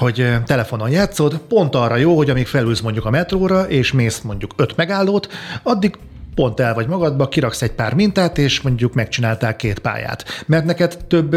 [0.00, 4.52] hogy telefonon játszod, pont arra jó, hogy amíg felülsz mondjuk a metróra, és mész mondjuk
[4.56, 5.28] öt megállót,
[5.62, 5.98] addig
[6.34, 10.24] pont el vagy magadba, kiraksz egy pár mintát, és mondjuk megcsináltál két pályát.
[10.46, 11.36] Mert neked több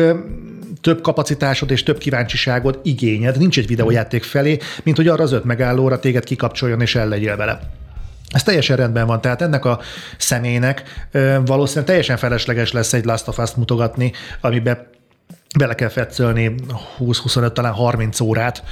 [0.81, 5.43] több kapacitásod és több kíváncsiságod, igényed nincs egy videójáték felé, mint hogy arra az öt
[5.43, 7.59] megállóra téged kikapcsoljon és legyél vele.
[8.29, 9.79] Ez teljesen rendben van, tehát ennek a
[10.17, 10.83] személynek
[11.45, 14.87] valószínűleg teljesen felesleges lesz egy Last of Us-t mutogatni, amiben
[15.57, 16.55] bele kell fetszölni
[16.99, 18.63] 20-25, talán 30 órát,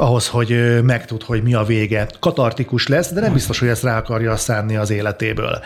[0.00, 2.06] ahhoz, hogy megtud, hogy mi a vége.
[2.20, 5.60] Katartikus lesz, de nem biztos, hogy ezt rá akarja szánni az életéből.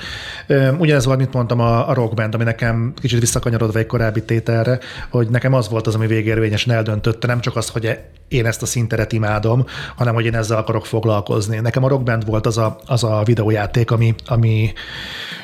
[0.78, 4.78] Ugyanez volt, mint mondtam, a, a rockband, ami nekem kicsit visszakanyarodva egy korábbi tételre,
[5.10, 8.66] hogy nekem az volt az, ami végérvényesen eldöntötte, nem csak az, hogy én ezt a
[8.66, 9.64] szinteret imádom,
[9.96, 11.58] hanem hogy én ezzel akarok foglalkozni.
[11.58, 14.72] Nekem a rockband volt az a, az a videójáték, ami, ami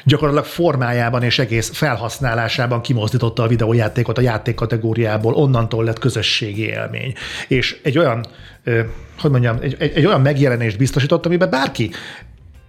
[0.05, 7.15] gyakorlatilag formájában és egész felhasználásában kimozdította a videójátékot a játék kategóriából, onnantól lett közösségi élmény.
[7.49, 8.27] És egy olyan
[9.21, 11.91] hogy mondjam, egy, egy, egy olyan megjelenést biztosított, amiben bárki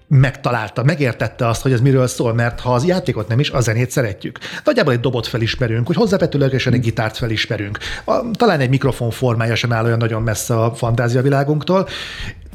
[0.09, 3.91] megtalálta, megértette azt, hogy ez miről szól, mert ha az játékot nem is, a zenét
[3.91, 4.39] szeretjük.
[4.63, 7.77] Nagyjából egy dobot felismerünk, hogy hozzávetőlegesen egy gitárt felismerünk.
[8.05, 11.87] A, talán egy mikrofon formája sem áll olyan nagyon messze a fantáziavilágunktól,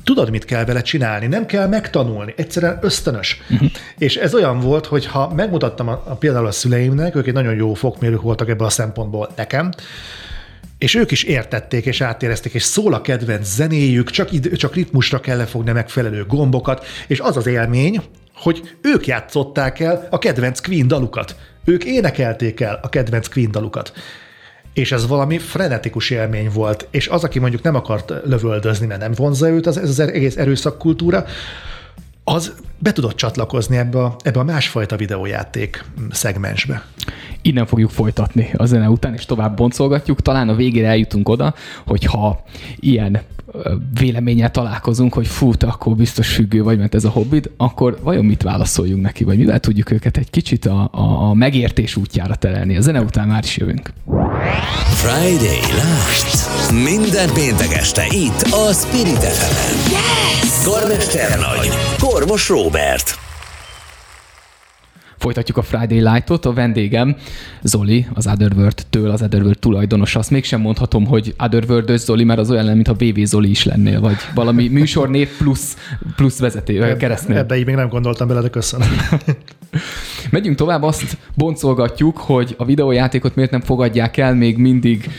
[0.05, 3.43] tudod, mit kell vele csinálni, nem kell megtanulni, egyszerűen ösztönös.
[3.51, 3.71] Uh-huh.
[3.99, 7.55] És ez olyan volt, hogy ha megmutattam a, a, például a szüleimnek, ők egy nagyon
[7.55, 9.73] jó fokmérők voltak ebből a szempontból nekem,
[10.79, 15.21] és ők is értették és átérezték, és szól a kedvenc zenéjük, csak, id- csak ritmusra
[15.21, 18.01] kell lefogni megfelelő gombokat, és az az élmény,
[18.35, 21.37] hogy ők játszották el a kedvenc Queen dalukat.
[21.65, 23.93] Ők énekelték el a kedvenc Queen dalukat.
[24.73, 26.89] És ez valami frenetikus élmény volt.
[26.91, 30.37] És az, aki mondjuk nem akart lövöldözni, mert nem vonza őt az, ez az egész
[30.37, 31.25] erőszakkultúra,
[32.25, 36.85] az be tudott csatlakozni ebbe a, ebbe a másfajta videójáték szegmensbe.
[37.43, 40.23] Innen fogjuk folytatni a zene után, és tovább boncolgatjuk.
[40.23, 41.55] Talán a végére eljutunk oda,
[41.87, 42.45] hogyha
[42.77, 43.21] ilyen
[43.99, 48.25] véleménnyel találkozunk, hogy fú, te akkor biztos függő vagy, mert ez a hobbid, akkor vajon
[48.25, 52.77] mit válaszoljunk neki, vagy mivel tudjuk őket egy kicsit a, a, a megértés útjára terelni.
[52.77, 53.93] A zene után már is jövünk.
[54.95, 56.73] Friday Night.
[56.85, 60.64] Minden péntek este itt a Spirit fm Yes!
[60.64, 63.24] Karmester Nagy, Kormos Robert.
[65.25, 66.45] Folytatjuk a Friday Light-ot.
[66.45, 67.17] A vendégem
[67.63, 70.17] Zoli, az Otherworld-től, az Otherworld tulajdonos.
[70.17, 74.01] Azt mégsem mondhatom, hogy otherworld Zoli, mert az olyan lenne, mintha VV Zoli is lennél,
[74.01, 75.77] vagy valami műsornév plusz,
[76.17, 77.37] plusz vezeté, keresztnél.
[77.37, 78.89] Ebbe így még nem gondoltam bele, de köszönöm.
[80.31, 85.11] Megyünk tovább, azt boncolgatjuk, hogy a videójátékot miért nem fogadják el még mindig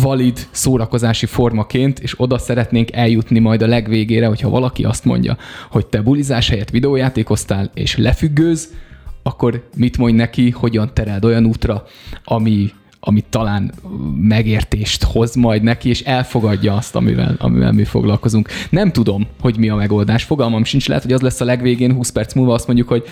[0.00, 5.36] valid szórakozási formaként, és oda szeretnénk eljutni majd a legvégére, hogyha valaki azt mondja,
[5.70, 8.68] hogy te bulizás helyett videójátékoztál, és lefüggőz,
[9.26, 11.84] akkor mit mondj neki, hogyan tereld olyan útra,
[12.24, 13.72] ami, ami talán
[14.20, 18.48] megértést hoz majd neki, és elfogadja azt, amivel, amivel mi foglalkozunk.
[18.70, 20.24] Nem tudom, hogy mi a megoldás.
[20.24, 23.04] Fogalmam sincs, lehet, hogy az lesz a legvégén, 20 perc múlva azt mondjuk, hogy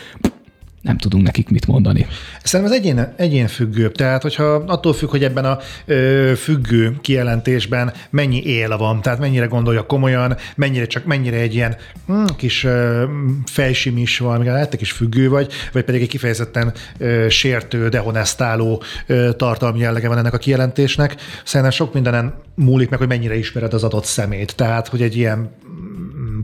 [0.84, 2.06] nem tudunk nekik mit mondani.
[2.42, 3.90] Szerintem ez egyén, egyén függő.
[3.90, 9.46] Tehát, hogyha attól függ, hogy ebben a ö, függő kijelentésben mennyi él van, tehát mennyire
[9.46, 13.04] gondolja komolyan, mennyire csak mennyire egy ilyen hm, kis ö,
[13.44, 19.32] fejsimis van, lehet egy kis függő vagy, vagy pedig egy kifejezetten ö, sértő, dehonestáló ö,
[19.32, 21.16] tartalmi jellege van ennek a kijelentésnek.
[21.44, 24.56] Szerintem sok mindenen múlik meg, hogy mennyire ismered az adott szemét.
[24.56, 25.50] Tehát, hogy egy ilyen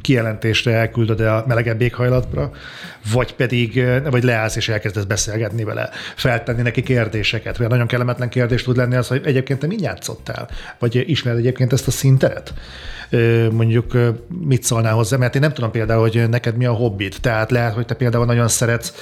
[0.01, 2.51] kijelentésre elküldöd a melegebb éghajlatra,
[3.13, 7.57] vagy pedig vagy leállsz és elkezdesz beszélgetni vele, feltenni neki kérdéseket.
[7.57, 10.49] Vagy nagyon kellemetlen kérdés tud lenni az, hogy egyébként te mit játszottál?
[10.79, 12.55] Vagy ismered egyébként ezt a szintet?
[13.51, 13.97] Mondjuk
[14.45, 15.17] mit szólnál hozzá?
[15.17, 17.21] Mert én nem tudom például, hogy neked mi a hobbit.
[17.21, 18.93] Tehát lehet, hogy te például nagyon szeretsz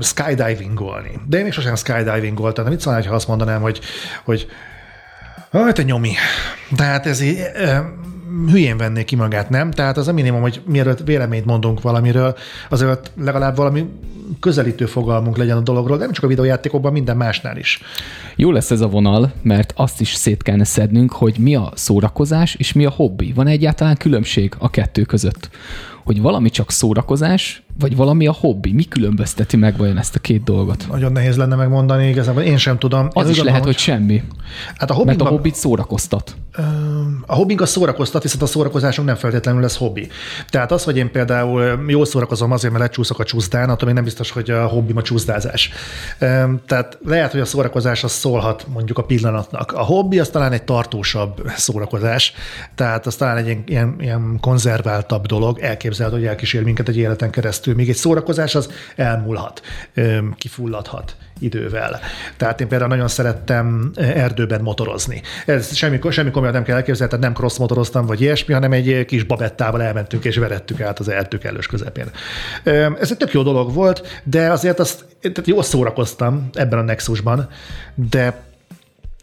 [0.00, 1.10] skydivingolni.
[1.28, 2.64] De én még sosem skydivingoltam.
[2.64, 3.80] De mit szólnál, ha azt mondanám, hogy,
[4.24, 4.46] hogy
[5.52, 6.12] Hát te nyomi.
[6.76, 7.38] Tehát ez így,
[8.50, 9.70] hülyén venné ki magát, nem?
[9.70, 12.36] Tehát az a minimum, hogy mielőtt véleményt mondunk valamiről,
[12.70, 13.88] azért legalább valami
[14.40, 17.80] közelítő fogalmunk legyen a dologról, nem csak a videójátékokban, minden másnál is.
[18.36, 22.54] Jó lesz ez a vonal, mert azt is szét kellene szednünk, hogy mi a szórakozás
[22.54, 23.32] és mi a hobbi.
[23.32, 25.50] Van egyáltalán különbség a kettő között?
[26.06, 28.72] Hogy valami csak szórakozás, vagy valami a hobbi?
[28.72, 30.86] Mi különbözteti meg vajon ezt a két dolgot?
[30.90, 33.08] Nagyon nehéz lenne megmondani, igazából én sem tudom.
[33.12, 34.22] Az én is lehet, hogy, semmi.
[34.76, 36.36] Hát a hobbit Mert a hobbit szórakoztat.
[37.26, 40.08] A hobbink a szórakoztat, viszont a szórakozásunk nem feltétlenül lesz hobbi.
[40.50, 44.04] Tehát az, hogy én például jól szórakozom azért, mert lecsúszok a csúszdán, attól még nem
[44.04, 45.70] biztos, hogy a hobbim a csúszdázás.
[46.66, 49.72] Tehát lehet, hogy a szórakozás az szólhat mondjuk a pillanatnak.
[49.72, 52.32] A hobbi az talán egy tartósabb szórakozás,
[52.74, 57.74] tehát az talán egy ilyen, ilyen konzerváltabb dolog, elképzelhető, hogy elkísér minket egy életen keresztül.
[57.74, 59.62] Még egy szórakozás az elmúlhat,
[60.36, 62.00] kifulladhat idővel.
[62.36, 65.22] Tehát én például nagyon szerettem erdőben motorozni.
[65.46, 69.04] Ez semmi, semmi komolyan nem kell elképzelni, tehát nem cross motoroztam, vagy ilyesmi, hanem egy
[69.04, 72.10] kis babettával elmentünk és verettük át az erdők elős közepén.
[73.00, 77.48] Ez egy tök jó dolog volt, de azért azt, tehát jól szórakoztam ebben a Nexusban,
[77.94, 78.44] de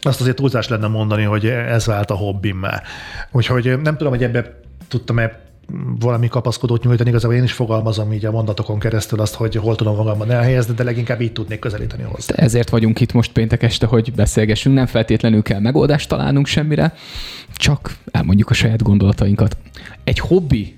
[0.02, 2.82] azt azért túlzás lenne mondani, hogy ez vált a hobbimmá.
[3.32, 5.42] Úgyhogy nem tudom, hogy ebbe tudtam-e
[6.00, 9.96] valami kapaszkodót nyújtani, igazából én is fogalmazom így a mondatokon keresztül azt, hogy hol tudom
[9.96, 12.36] magamban elhelyezni, de leginkább így tudnék közelíteni hozzá.
[12.36, 16.94] Ezért vagyunk itt most péntek este, hogy beszélgessünk, nem feltétlenül kell megoldást találnunk semmire,
[17.56, 19.58] csak elmondjuk a saját gondolatainkat.
[20.04, 20.76] Egy hobbi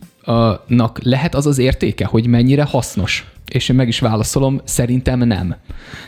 [0.68, 3.35] nak lehet az az értéke, hogy mennyire hasznos?
[3.52, 5.56] És én meg is válaszolom, szerintem nem.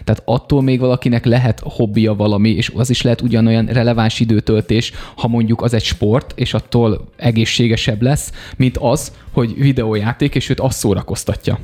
[0.04, 5.28] Tehát attól még valakinek lehet hobbija valami, és az is lehet ugyanolyan releváns időtöltés, ha
[5.28, 10.78] mondjuk az egy sport, és attól egészségesebb lesz, mint az, hogy videójáték, és őt azt
[10.78, 11.60] szórakoztatja.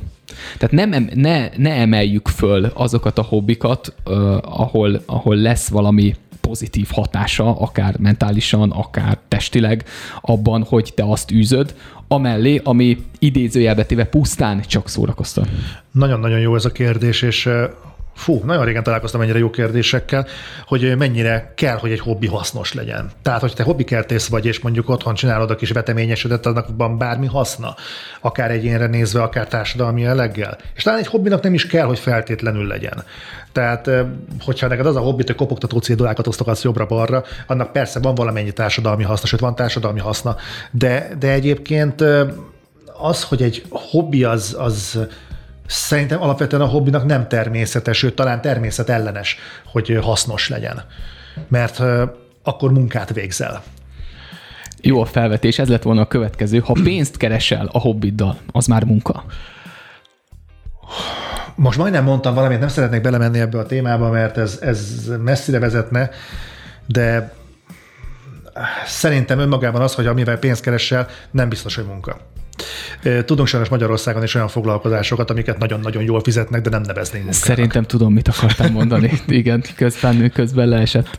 [0.58, 6.14] Tehát nem, ne, ne emeljük föl azokat a hobbikat, uh, ahol, ahol lesz valami
[6.48, 9.84] pozitív hatása, akár mentálisan, akár testileg
[10.20, 11.74] abban, hogy te azt űzöd,
[12.08, 15.48] amellé, ami idézőjelbe téve pusztán csak szórakoztat.
[15.90, 17.48] Nagyon-nagyon jó ez a kérdés, és
[18.14, 20.26] Fú, nagyon régen találkoztam ennyire jó kérdésekkel,
[20.66, 23.10] hogy mennyire kell, hogy egy hobbi hasznos legyen.
[23.22, 27.26] Tehát, hogy te hobbikertész vagy, és mondjuk otthon csinálod a kis veteményesedet, annak van bármi
[27.26, 27.74] haszna,
[28.20, 30.58] akár egyénre nézve, akár társadalmi jelleggel.
[30.74, 33.04] És talán egy hobbinak nem is kell, hogy feltétlenül legyen.
[33.52, 33.90] Tehát,
[34.40, 39.02] hogyha neked az a hobbit, hogy kopogtató cédulákat osztogatsz jobbra-balra, annak persze van valamennyi társadalmi
[39.02, 40.36] haszna, sőt van társadalmi haszna,
[40.70, 42.04] de, de egyébként
[42.98, 44.98] az, hogy egy hobbi az, az
[45.66, 50.84] Szerintem alapvetően a hobbinak nem természetes, sőt talán természetellenes, hogy hasznos legyen.
[51.48, 51.82] Mert
[52.42, 53.62] akkor munkát végzel.
[54.80, 56.58] Jó a felvetés, ez lett volna a következő.
[56.58, 59.24] Ha pénzt keresel a hobbiddal, az már munka.
[61.54, 66.10] Most majdnem mondtam valamit, nem szeretnék belemenni ebbe a témába, mert ez, ez messzire vezetne,
[66.86, 67.32] de
[68.86, 72.18] szerintem önmagában az, hogy amivel pénzt keresel, nem biztos, hogy munka.
[73.24, 77.32] Tudunk sajnos Magyarországon is olyan foglalkozásokat, amiket nagyon-nagyon jól fizetnek, de nem neveznénk.
[77.32, 79.10] Szerintem tudom, mit akartam mondani.
[79.28, 81.08] Igen, közben, közben leesett.
[81.08, 81.18] Oké,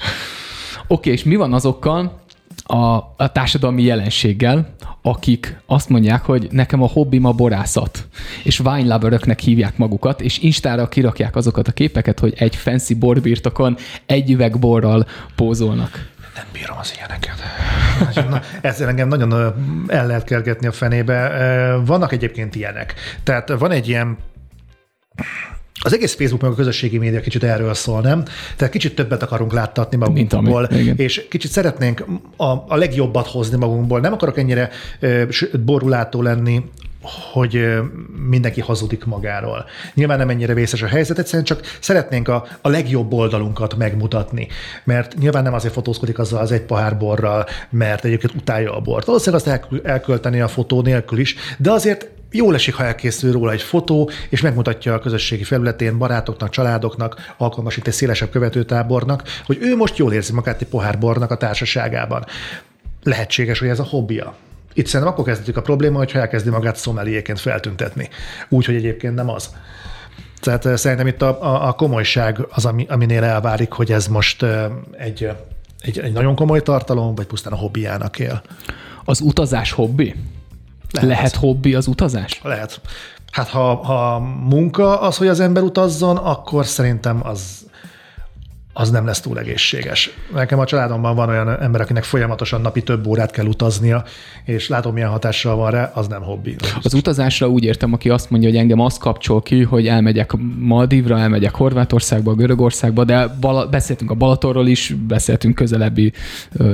[0.87, 2.23] okay, és mi van azokkal,
[2.67, 8.07] a, a társadalmi jelenséggel, akik azt mondják, hogy nekem a hobbim a borászat,
[8.43, 9.09] és wine
[9.41, 15.07] hívják magukat, és Instára kirakják azokat a képeket, hogy egy fancy borbirtokon egy üveg borral
[15.35, 16.13] pózolnak.
[16.35, 17.35] Nem bírom az ilyeneket.
[18.29, 19.33] Na, ezzel engem nagyon
[19.87, 21.29] el lehet kergetni a fenébe.
[21.85, 22.93] Vannak egyébként ilyenek.
[23.23, 24.17] Tehát van egy ilyen
[25.83, 28.23] az egész Facebook meg a közösségi média kicsit erről szól, nem?
[28.55, 30.63] Tehát kicsit többet akarunk láttatni magunkból,
[30.95, 32.05] és kicsit szeretnénk
[32.37, 33.99] a, a legjobbat hozni magunkból.
[33.99, 34.69] Nem akarok ennyire
[35.65, 36.63] borulátó lenni,
[37.31, 37.67] hogy
[38.29, 39.65] mindenki hazudik magáról.
[39.93, 44.47] Nyilván nem ennyire vészes a helyzet, egyszerűen csak szeretnénk a, a legjobb oldalunkat megmutatni,
[44.83, 49.05] mert nyilván nem azért fotózkodik azzal az egy pohár borral, mert egyébként utálja a bort.
[49.05, 53.61] Valószínűleg azt elkölteni a fotó nélkül is, de azért jól esik, ha elkészül róla egy
[53.61, 59.97] fotó, és megmutatja a közösségi felületén barátoknak, családoknak, alkalmasít egy szélesebb követőtábornak, hogy ő most
[59.97, 62.25] jól érzi magát egy pohár bornak a társaságában.
[63.03, 64.35] Lehetséges, hogy ez a hobbija.
[64.77, 68.09] Itt szerintem akkor kezdődik a probléma, hogyha elkezdi magát szomeliéként feltüntetni.
[68.49, 69.49] Úgyhogy egyébként nem az.
[70.39, 74.43] Tehát eh, szerintem itt a, a, a komolyság az, ami, aminél elvárik, hogy ez most
[74.43, 74.65] eh,
[74.97, 75.29] egy,
[75.79, 78.41] egy, egy nagyon komoly tartalom, vagy pusztán a hobbiának él.
[79.05, 80.15] Az utazás hobbi?
[80.91, 82.39] Lehet, Lehet hobbi az utazás?
[82.43, 82.81] Lehet.
[83.31, 87.65] Hát ha, ha munka az, hogy az ember utazzon, akkor szerintem az,
[88.77, 90.11] az nem lesz túl egészséges.
[90.33, 94.03] Nekem a családomban van olyan ember, akinek folyamatosan napi több órát kell utaznia,
[94.43, 96.55] és látom, milyen hatással van rá, az nem hobbi.
[96.81, 101.19] Az utazásra úgy értem, aki azt mondja, hogy engem azt kapcsol ki, hogy elmegyek Maldivra,
[101.19, 106.13] elmegyek Horvátországba, Görögországba, de bala, beszéltünk a Balatorról is, beszéltünk közelebbi
[106.53, 106.71] ö,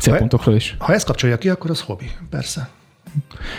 [0.00, 0.74] célpontokról is.
[0.78, 2.68] Ha, ha ezt kapcsolja ki, akkor az hobbi, persze.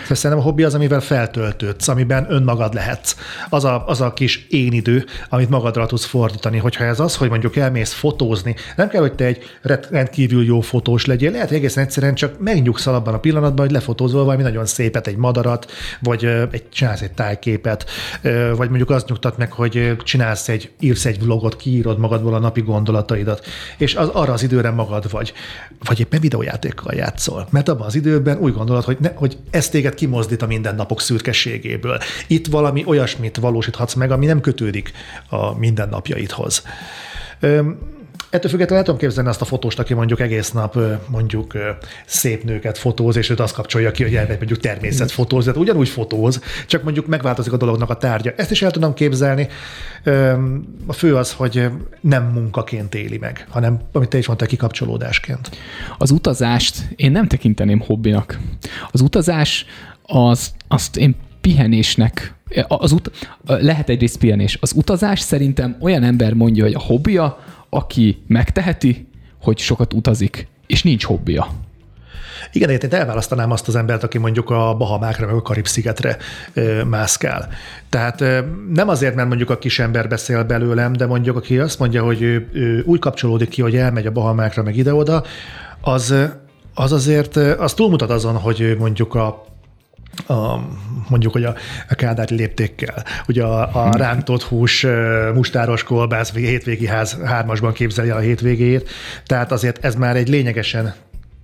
[0.01, 3.15] Szóval szerintem a hobbi az, amivel feltöltődsz, amiben önmagad lehetsz.
[3.49, 6.57] Az a, az a kis én idő, amit magadra tudsz fordítani.
[6.57, 9.43] Hogyha ez az, hogy mondjuk elmész fotózni, nem kell, hogy te egy
[9.89, 14.23] rendkívül jó fotós legyél, lehet, hogy egészen egyszerűen csak megnyugszol abban a pillanatban, hogy lefotózol
[14.23, 17.89] valami nagyon szépet, egy madarat, vagy egy, csinálsz egy tájképet,
[18.55, 22.61] vagy mondjuk azt nyugtat meg, hogy csinálsz egy, írsz egy vlogot, kiírod magadból a napi
[22.61, 23.45] gondolataidat,
[23.77, 25.33] és az, arra az időre magad vagy.
[25.83, 27.47] Vagy éppen videójátékkal játszol.
[27.49, 31.99] Mert abban az időben úgy gondolod, hogy, ne, hogy ez téged kimozdít a mindennapok szürkeségéből.
[32.27, 34.91] Itt valami olyasmit valósíthatsz meg, ami nem kötődik
[35.29, 36.63] a mindennapjaidhoz.
[38.31, 41.53] Ettől függetlenül el tudom képzelni azt a fotóst, aki mondjuk egész nap mondjuk
[42.05, 46.41] szép nőket fotóz, és őt azt kapcsolja ki, hogy elmegy mondjuk természetfotóz, tehát ugyanúgy fotóz,
[46.67, 48.31] csak mondjuk megváltozik a dolognak a tárgya.
[48.35, 49.47] Ezt is el tudom képzelni.
[50.85, 51.69] A fő az, hogy
[52.01, 55.49] nem munkaként éli meg, hanem, amit te is mondtál, kikapcsolódásként.
[55.97, 58.39] Az utazást én nem tekinteném hobbinak.
[58.91, 59.65] Az utazás
[60.03, 62.35] az, azt én pihenésnek
[62.67, 63.11] az ut-
[63.45, 64.57] lehet egyrészt pihenés.
[64.61, 69.07] Az utazás szerintem olyan ember mondja, hogy a hobbija, aki megteheti,
[69.41, 71.47] hogy sokat utazik, és nincs hobbija.
[72.51, 76.17] Igen, én elválasztanám azt az embert, aki mondjuk a Bahamákra, vagy a Karib-szigetre
[76.89, 77.49] mászkál.
[77.89, 78.19] Tehát
[78.73, 82.21] nem azért, mert mondjuk a kis ember beszél belőlem, de mondjuk aki azt mondja, hogy
[82.21, 85.23] ő, ő úgy kapcsolódik ki, hogy elmegy a Bahamákra, meg ide-oda,
[85.81, 86.15] az,
[86.73, 89.45] az azért, az túlmutat azon, hogy mondjuk a
[90.27, 90.59] a,
[91.09, 91.55] mondjuk, hogy a,
[91.89, 93.03] a kádári léptékkel.
[93.27, 94.85] Ugye a, a rántott hús,
[95.33, 98.89] mustáros kolbász, hétvégi ház hármasban képzeli a hétvégét,
[99.25, 100.93] tehát azért ez már egy lényegesen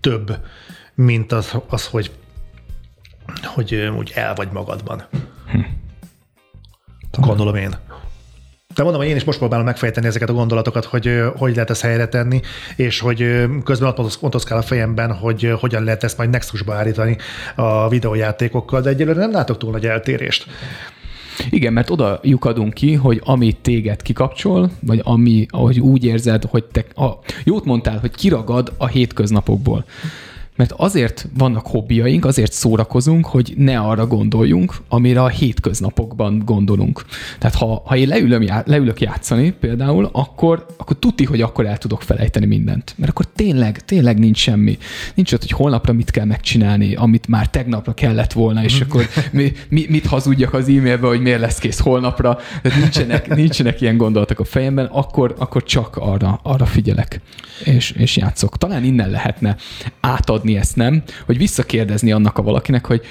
[0.02, 0.38] több,
[0.96, 2.12] mint az, az hogy,
[3.44, 5.04] hogy úgy el vagy magadban.
[5.52, 5.60] Hm.
[7.12, 7.76] Gondolom én.
[8.78, 11.82] De mondom, hogy én is most próbálom megfejteni ezeket a gondolatokat, hogy hogy lehet ezt
[11.82, 12.40] helyre tenni,
[12.76, 17.18] és hogy közben ott motoszkál a fejemben, hogy hogyan lehet ezt majd Nexusba állítani
[17.56, 20.46] a videójátékokkal, de egyelőre nem látok túl nagy eltérést.
[21.50, 26.64] Igen, mert oda lyukadunk ki, hogy ami téged kikapcsol, vagy ami, ahogy úgy érzed, hogy
[26.64, 29.86] te, a, jót mondtál, hogy kiragad a hétköznapokból
[30.58, 37.06] mert azért vannak hobbiaink, azért szórakozunk, hogy ne arra gondoljunk, amire a hétköznapokban gondolunk.
[37.40, 42.02] Tehát ha, ha én leülöm, leülök játszani például, akkor, akkor tuti, hogy akkor el tudok
[42.02, 42.94] felejteni mindent.
[42.98, 44.78] Mert akkor tényleg, tényleg nincs semmi.
[45.14, 49.52] Nincs ott, hogy holnapra mit kell megcsinálni, amit már tegnapra kellett volna, és akkor mi,
[49.70, 52.38] mi, mit hazudjak az e-mailbe, hogy miért lesz kész holnapra.
[52.62, 57.22] Tehát nincsenek, nincsenek ilyen gondolatok a fejemben, akkor, akkor csak arra, arra figyelek,
[57.64, 58.58] és, és játszok.
[58.58, 59.56] Talán innen lehetne
[60.00, 61.04] átadni fogadni ezt, nem?
[61.26, 63.02] Hogy visszakérdezni annak a valakinek, hogy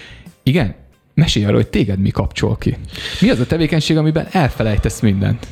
[0.42, 0.75] igen,
[1.14, 2.77] mesélj arról, hogy téged mi kapcsol ki.
[3.20, 5.46] Mi az a tevékenység, amiben elfelejtesz mindent?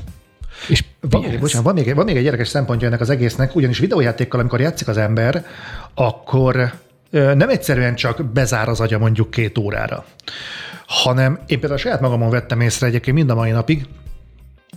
[0.69, 3.79] És van, még, bocsánat, van, még, van még egy érdekes szempontja ennek az egésznek, ugyanis
[3.79, 5.45] videójátékkal, amikor játszik az ember,
[5.95, 6.73] akkor
[7.11, 10.05] nem egyszerűen csak bezár az agya mondjuk két órára,
[10.87, 13.87] hanem én például saját magamon vettem észre egyébként mind a mai napig,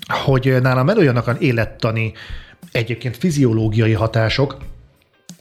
[0.08, 2.14] hogy nálam előjönnek olyan élettani,
[2.72, 4.58] egyébként fiziológiai hatások,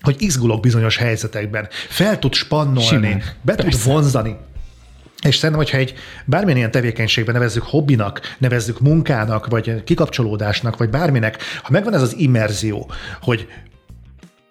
[0.06, 1.68] hogy izgulok bizonyos helyzetekben.
[1.88, 3.22] Fel tud spannolni, Simán.
[3.42, 3.90] be tud Persze.
[3.90, 4.36] vonzani.
[5.22, 5.94] És szerintem, hogyha egy
[6.24, 12.14] bármilyen ilyen tevékenységben nevezzük hobbinak, nevezzük munkának, vagy kikapcsolódásnak, vagy bárminek, ha megvan ez az
[12.18, 12.90] immerzió,
[13.22, 13.48] hogy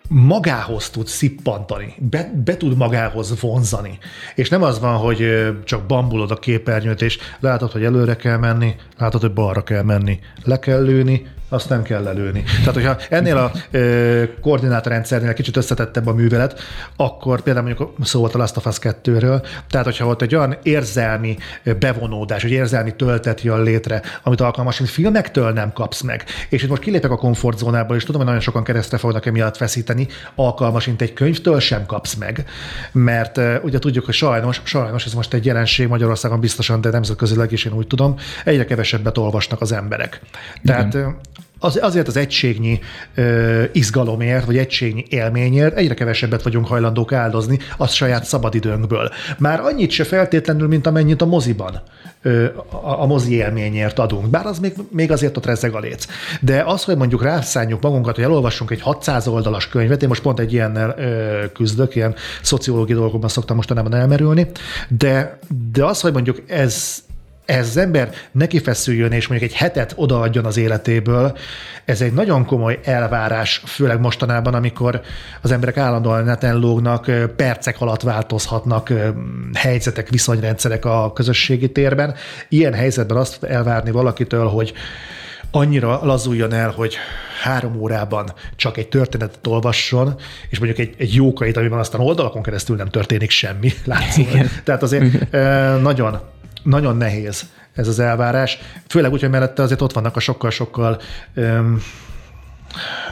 [0.09, 3.97] magához tud szippantani, be, be tud magához vonzani.
[4.35, 8.75] És nem az van, hogy csak bambulod a képernyőt, és látod, hogy előre kell menni,
[8.97, 12.43] látod, hogy balra kell menni, le kell lőni, azt nem kell lelőni.
[12.57, 16.59] Tehát, hogyha ennél a ö, koordinátorrendszernél kicsit összetettebb a művelet,
[16.95, 20.57] akkor például mondjuk szó volt a Last of Us 2-ről, tehát hogyha ott egy olyan
[20.63, 21.37] érzelmi
[21.79, 26.23] bevonódás, vagy érzelmi töltet jön létre, amit alkalmas, mint filmektől nem kapsz meg.
[26.49, 30.07] És itt most kilépek a komfortzónából, és tudom, hogy nagyon sokan keresztre fognak emiatt feszíteni,
[30.35, 32.45] alkalmasint egy könyvtől sem kapsz meg,
[32.91, 37.51] mert uh, ugye tudjuk, hogy sajnos, sajnos ez most egy jelenség Magyarországon biztosan, de nemzetközileg
[37.51, 40.21] is én úgy tudom, egyre kevesebbet olvasnak az emberek.
[40.63, 41.07] Tehát ö,
[41.59, 42.79] az, azért az egységnyi
[43.15, 49.09] ö, izgalomért, vagy egységnyi élményért egyre kevesebbet vagyunk hajlandók áldozni az saját szabadidőnkből.
[49.37, 51.81] Már annyit se feltétlenül, mint amennyit a moziban
[52.21, 54.29] ö, a, a mozi élményért adunk.
[54.29, 56.05] Bár az még, még azért ott rezeg a léc.
[56.41, 60.39] De az, hogy mondjuk rászálljuk magunkat, hogy elolvassunk egy 600 oldalas könyvet, én most pont
[60.39, 64.47] egy ilyennel ö, küzdök, ilyen szociológiai dolgokban szoktam mostanában elmerülni,
[64.87, 65.39] de,
[65.71, 67.04] de az, hogy mondjuk ez
[67.45, 71.37] ez az ember neki feszüljön, és mondjuk egy hetet odaadjon az életéből,
[71.85, 75.01] ez egy nagyon komoly elvárás, főleg mostanában, amikor
[75.41, 78.93] az emberek állandóan neten lógnak, percek alatt változhatnak
[79.53, 82.15] helyzetek, viszonyrendszerek a közösségi térben.
[82.49, 84.73] Ilyen helyzetben azt elvárni valakitől, hogy
[85.51, 86.95] annyira lazuljon el, hogy
[87.41, 90.15] három órában csak egy történetet olvasson,
[90.49, 94.47] és mondjuk egy, egy jókait, amiben aztán oldalakon keresztül nem történik semmi, látszólag.
[94.63, 95.31] Tehát azért
[95.81, 96.19] nagyon,
[96.65, 98.57] nagyon nehéz ez az elvárás,
[98.87, 101.01] főleg úgy, hogy mellette azért ott vannak a sokkal-sokkal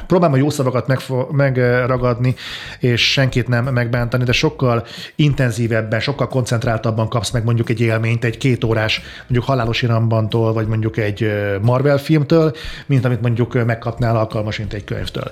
[0.08, 0.88] próbálom a jó szavakat
[1.32, 2.36] megragadni,
[2.80, 4.86] és senkit nem megbántani, de sokkal
[5.16, 10.68] intenzívebben, sokkal koncentráltabban kapsz meg mondjuk egy élményt egy két órás, mondjuk halálos irambantól, vagy
[10.68, 12.56] mondjuk egy Marvel filmtől,
[12.86, 15.32] mint amit mondjuk megkapnál alkalmasint egy könyvtől.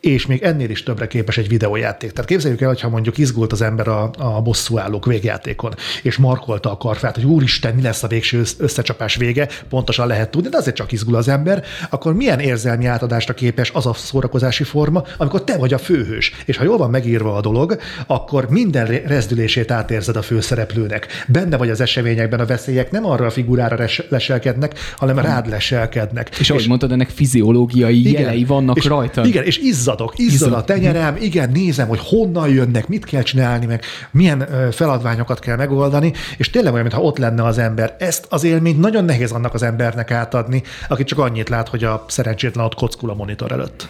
[0.00, 2.12] És még ennél is többre képes egy videójáték.
[2.12, 6.76] Tehát képzeljük el, hogyha mondjuk izgult az ember a, a bosszúállók végjátékon, és markolta a
[6.76, 10.76] karfát, hogy úristen, mi lesz a végső össz- összecsapás vége, pontosan lehet tudni, de azért
[10.76, 15.56] csak izgul az ember, akkor milyen érzelmi átadásra képes az a szórakozási forma, amikor te
[15.56, 16.32] vagy a főhős.
[16.44, 21.24] És ha jól van megírva a dolog, akkor minden re- rezdülését átérzed a főszereplőnek.
[21.28, 26.38] Benne vagy az eseményekben a veszélyek nem arra a figurára res- leselkednek, hanem rád leselkednek.
[26.38, 29.24] És ahogy mondtad, ennek fiziológiai jelei vannak és, rajta.
[29.24, 30.52] Igen, és izzadok, izzad Izzad.
[30.52, 36.12] a tenyerem, igen, nézem, hogy honnan jönnek, mit kell csinálni, meg milyen feladványokat kell megoldani,
[36.36, 37.96] és tényleg olyan, mintha ott lenne az ember.
[37.98, 42.04] Ezt az élményt nagyon nehéz annak az embernek átadni, aki csak annyit lát, hogy a
[42.08, 43.88] szerencsétlen ott kockul a monitor előtt.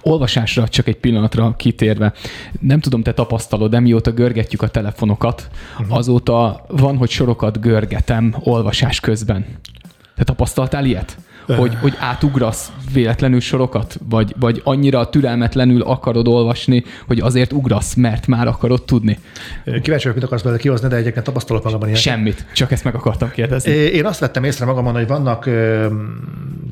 [0.00, 2.12] Olvasásra csak egy pillanatra kitérve.
[2.60, 5.96] Nem tudom, te tapasztalod, de mióta görgetjük a telefonokat, uh-huh.
[5.96, 9.46] azóta van, hogy sorokat görgetem olvasás közben.
[10.16, 11.16] Te tapasztaltál ilyet?
[11.46, 13.96] Hogy, hogy átugrasz véletlenül sorokat?
[14.08, 19.18] Vagy, vagy annyira türelmetlenül akarod olvasni, hogy azért ugrasz, mert már akarod tudni?
[19.64, 22.00] Kíváncsi vagyok, mit akarsz belőle kihozni, de egyébként tapasztalok magamban ilyen.
[22.00, 22.46] Semmit.
[22.52, 23.70] Csak ezt meg akartam kérdezni.
[23.70, 25.86] Én azt vettem észre magamon, hogy vannak ö,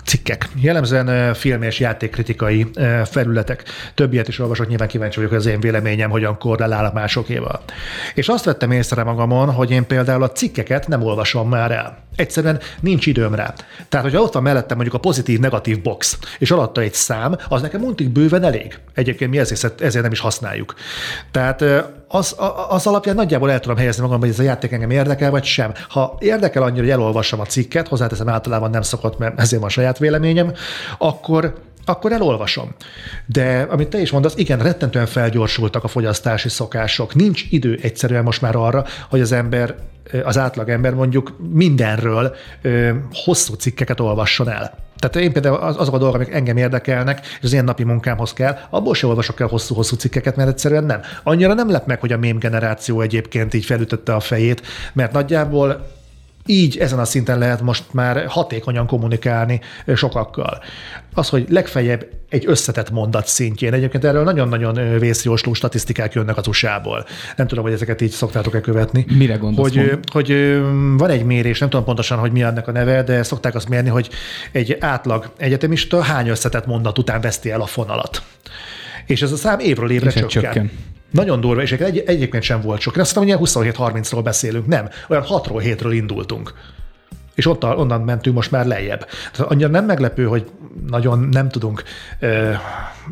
[0.05, 2.66] cikkek, jellemzően film és játékkritikai
[3.05, 3.64] felületek.
[3.95, 7.62] Több ilyet is olvasok, nyilván kíváncsi vagyok, hogy az én véleményem hogyan korrelál a másokéval.
[8.14, 12.03] És azt vettem észre magamon, hogy én például a cikkeket nem olvasom már el.
[12.16, 13.55] Egyszerűen nincs időm rá.
[13.89, 17.82] Tehát, hogyha ott van mellettem mondjuk a pozitív-negatív box, és alatta egy szám, az nekem
[17.82, 18.78] untig bőven elég.
[18.94, 20.74] Egyébként mi ezért, ezért nem is használjuk.
[21.30, 21.64] Tehát
[22.08, 22.36] az,
[22.68, 25.72] az alapján nagyjából el tudom helyezni magam, hogy ez a játék engem érdekel, vagy sem.
[25.88, 29.72] Ha érdekel annyira, hogy elolvassam a cikket, hozzáteszem általában nem szokott, mert ezért van a
[29.72, 30.52] saját véleményem,
[30.98, 31.54] akkor
[31.85, 32.74] akkor elolvasom.
[33.26, 37.14] De amit te is mondasz, igen, rettentően felgyorsultak a fogyasztási szokások.
[37.14, 39.74] Nincs idő egyszerűen most már arra, hogy az ember,
[40.24, 44.82] az átlag ember mondjuk mindenről ö, hosszú cikkeket olvasson el.
[44.99, 48.32] Tehát én például az- azok a dolgok, amik engem érdekelnek, és az én napi munkámhoz
[48.32, 51.01] kell, abból sem olvasok el hosszú-hosszú cikkeket, mert egyszerűen nem.
[51.22, 54.62] Annyira nem lep meg, hogy a mém generáció egyébként így felütötte a fejét,
[54.93, 55.87] mert nagyjából
[56.47, 59.61] így ezen a szinten lehet most már hatékonyan kommunikálni
[59.95, 60.62] sokakkal.
[61.14, 63.72] Az, hogy legfeljebb egy összetett mondat szintjén.
[63.72, 67.07] Egyébként erről nagyon-nagyon vészjósló statisztikák jönnek az USA-ból.
[67.36, 69.07] Nem tudom, hogy ezeket így szoktátok-e követni.
[69.09, 70.59] Mire gondolsz, Hogy, hogy
[70.97, 73.88] van egy mérés, nem tudom pontosan, hogy mi annak a neve, de szokták azt mérni,
[73.88, 74.09] hogy
[74.53, 78.22] egy átlag egyetemista hány összetett mondat után veszti el a fonalat.
[79.07, 80.28] És ez a szám évről évre csökken.
[80.28, 80.70] csökken.
[81.14, 82.96] Nagyon durva, és egy, egyébként sem volt sok.
[82.96, 84.88] Azt mondom, hogy ilyen 27-30-ról beszélünk, nem.
[85.08, 86.54] Olyan 6-ról 7-ről indultunk.
[87.34, 89.06] És ott, onnan mentünk most már lejjebb.
[89.32, 90.50] Tehát annyira nem meglepő, hogy
[90.86, 91.82] nagyon nem tudunk
[92.20, 92.52] ö,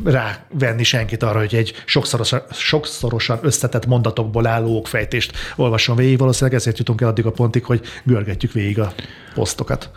[0.03, 6.17] rávenni senkit arra, hogy egy sokszorosan, sokszorosan összetett mondatokból álló okfejtést olvasson végig.
[6.17, 8.93] Valószínűleg ezért jutunk el addig a pontig, hogy görgetjük végig a
[9.33, 9.89] posztokat.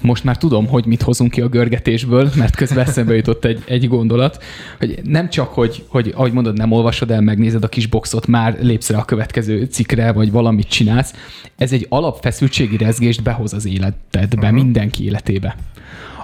[0.00, 3.88] Most már tudom, hogy mit hozunk ki a görgetésből, mert közben eszembe jutott egy, egy
[3.88, 4.42] gondolat,
[4.78, 8.58] hogy nem csak, hogy, hogy ahogy mondod, nem olvasod el, megnézed a kis boxot, már
[8.60, 11.14] lépsz rá a következő cikkre, vagy valamit csinálsz.
[11.56, 14.62] Ez egy alapfeszültségi rezgést behoz az életedbe, uh-huh.
[14.62, 15.56] mindenki életébe.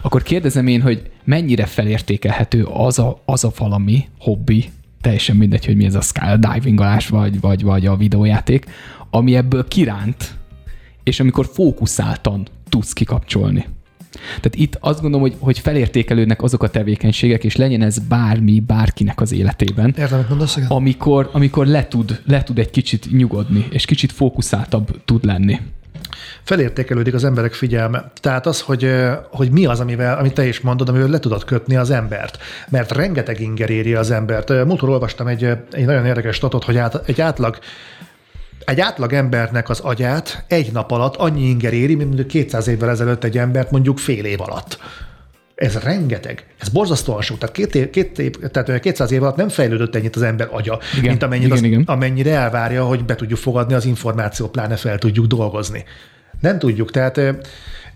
[0.03, 4.65] Akkor kérdezem én, hogy mennyire felértékelhető az a, az a valami hobbi,
[5.01, 8.67] teljesen mindegy, hogy mi ez a skydivingolás, vagy, vagy, vagy a videójáték,
[9.11, 10.35] ami ebből kiránt,
[11.03, 12.47] és amikor fókuszáltan
[12.77, 13.67] tudsz kikapcsolni.
[14.27, 19.21] Tehát itt azt gondolom, hogy, hogy felértékelődnek azok a tevékenységek, és legyen ez bármi, bárkinek
[19.21, 20.57] az életében, Értem, mondasz?
[20.57, 20.69] Igen?
[20.69, 25.61] amikor, amikor le, tud, le tud egy kicsit nyugodni, és kicsit fókuszáltabb tud lenni.
[26.43, 28.13] felértékelődik az emberek figyelme.
[28.21, 28.91] Tehát az, hogy,
[29.31, 32.39] hogy mi az, amivel, amit te is mondod, amivel le tudod kötni az embert.
[32.69, 34.65] Mert rengeteg inger éri az embert.
[34.65, 37.59] Múltkor olvastam egy, egy nagyon érdekes statot, hogy át, egy átlag
[38.65, 42.91] egy átlag embernek az agyát egy nap alatt annyi inger éri, mint mondjuk 200 évvel
[42.91, 44.79] ezelőtt egy embert mondjuk fél év alatt.
[45.55, 46.47] Ez rengeteg.
[46.59, 47.39] Ez borzasztóan sok.
[47.39, 50.49] Tehát, két év, két év, tehát olyan 200 év alatt nem fejlődött ennyit az ember
[50.51, 51.83] agya, Igen, mint amennyit igen, az, igen.
[51.87, 55.85] amennyire elvárja, hogy be tudjuk fogadni az információt, pláne fel tudjuk dolgozni.
[56.41, 57.21] Nem tudjuk, tehát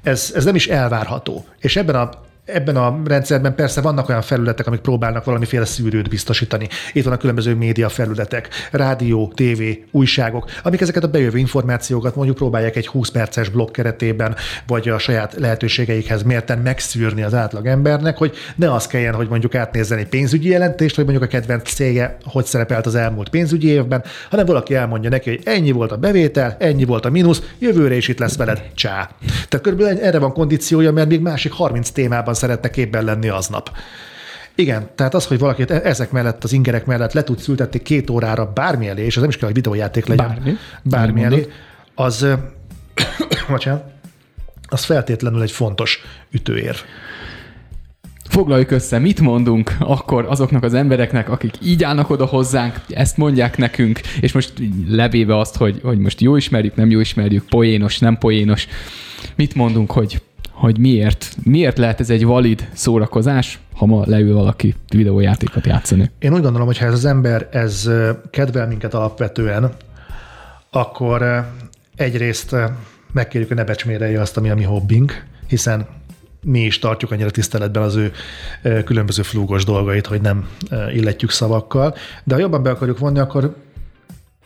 [0.02, 1.44] ez, ez nem is elvárható.
[1.58, 2.10] És ebben a
[2.52, 6.68] Ebben a rendszerben persze vannak olyan felületek, amik próbálnak valamiféle szűrőt biztosítani.
[6.92, 12.76] Itt a különböző média felületek, rádió, tévé, újságok, amik ezeket a bejövő információkat mondjuk próbálják
[12.76, 14.36] egy 20 perces blokk keretében,
[14.66, 19.54] vagy a saját lehetőségeikhez mérten megszűrni az átlag embernek, hogy ne az kelljen, hogy mondjuk
[19.54, 24.04] átnézzen egy pénzügyi jelentést, vagy mondjuk a kedvenc cége, hogy szerepelt az elmúlt pénzügyi évben,
[24.30, 28.08] hanem valaki elmondja neki, hogy ennyi volt a bevétel, ennyi volt a mínusz, jövőre is
[28.08, 29.10] itt lesz veled, csá.
[29.48, 33.70] Tehát körülbelül erre van kondíciója, mert még másik 30 témában szeretne képben lenni aznap.
[34.54, 38.10] Igen, tehát az, hogy valakit e- ezek mellett, az ingerek mellett le tudsz ültetni két
[38.10, 40.26] órára bármi elé, és az nem is kell, hogy videójáték legyen.
[40.26, 40.56] Bármi.
[40.82, 41.46] Bármi elé,
[41.94, 42.26] az,
[43.48, 43.84] bocsánat,
[44.68, 46.76] az feltétlenül egy fontos ütőér.
[48.28, 53.56] Foglaljuk össze, mit mondunk akkor azoknak az embereknek, akik így állnak oda hozzánk, ezt mondják
[53.56, 54.52] nekünk, és most
[54.88, 58.66] levéve azt, hogy, hogy most jó ismerjük, nem jó ismerjük, poénos, nem poénos,
[59.36, 60.22] mit mondunk, hogy,
[60.60, 66.10] hogy miért, miért lehet ez egy valid szórakozás, ha ma leül valaki videójátékot játszani.
[66.18, 67.90] Én úgy gondolom, hogy ha ez az ember ez
[68.30, 69.70] kedvel minket alapvetően,
[70.70, 71.48] akkor
[71.96, 72.56] egyrészt
[73.12, 75.86] megkérjük, hogy ne becsmérelje azt, ami a mi hobbink, hiszen
[76.42, 78.12] mi is tartjuk annyira tiszteletben az ő
[78.84, 80.48] különböző flúgos dolgait, hogy nem
[80.92, 81.94] illetjük szavakkal,
[82.24, 83.56] de ha jobban be akarjuk vonni, akkor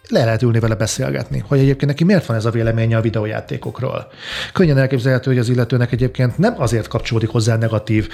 [0.09, 4.07] le lehet ülni vele beszélgetni, hogy egyébként neki miért van ez a véleménye a videójátékokról.
[4.53, 8.09] Könnyen elképzelhető, hogy az illetőnek egyébként nem azért kapcsolódik hozzá negatív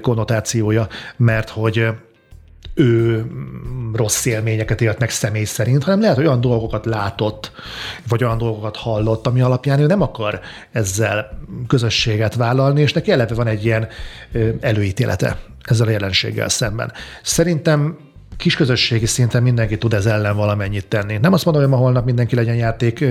[0.00, 1.88] konnotációja, mert hogy
[2.74, 7.52] ő mm, rossz élményeket élt meg személy szerint, hanem lehet, hogy olyan dolgokat látott,
[8.08, 10.40] vagy olyan dolgokat hallott, ami alapján ő nem akar
[10.72, 13.88] ezzel közösséget vállalni, és neki eleve van egy ilyen
[14.60, 16.92] előítélete ezzel a jelenséggel szemben.
[17.22, 18.07] Szerintem
[18.38, 21.18] kisközösségi szinten mindenki tud ez ellen valamennyit tenni.
[21.22, 23.04] Nem azt mondom, hogy ma holnap mindenki legyen játék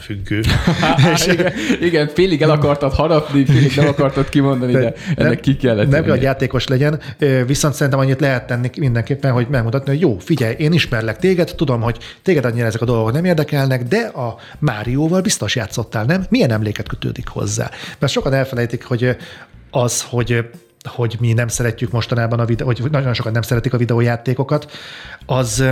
[0.00, 0.40] függő.
[1.12, 5.88] És- igen, igen, félig el akartad harapni, félig nem akartad kimondani, de ennek ki kellett
[5.88, 7.00] Nem hogy játékos legyen,
[7.46, 11.80] viszont szerintem annyit lehet tenni mindenképpen, hogy megmutatni, hogy jó, figyelj, én ismerlek téged, tudom,
[11.80, 16.24] hogy téged annyira ezek a dolgok nem érdekelnek, de a Márióval biztos játszottál, nem?
[16.28, 17.70] Milyen emléket kötődik hozzá?
[17.98, 19.16] Mert sokan elfelejtik, hogy
[19.70, 20.44] az, hogy
[20.88, 24.70] hogy mi nem szeretjük mostanában a videó, hogy nagyon sokan nem szeretik a videójátékokat,
[25.26, 25.64] az,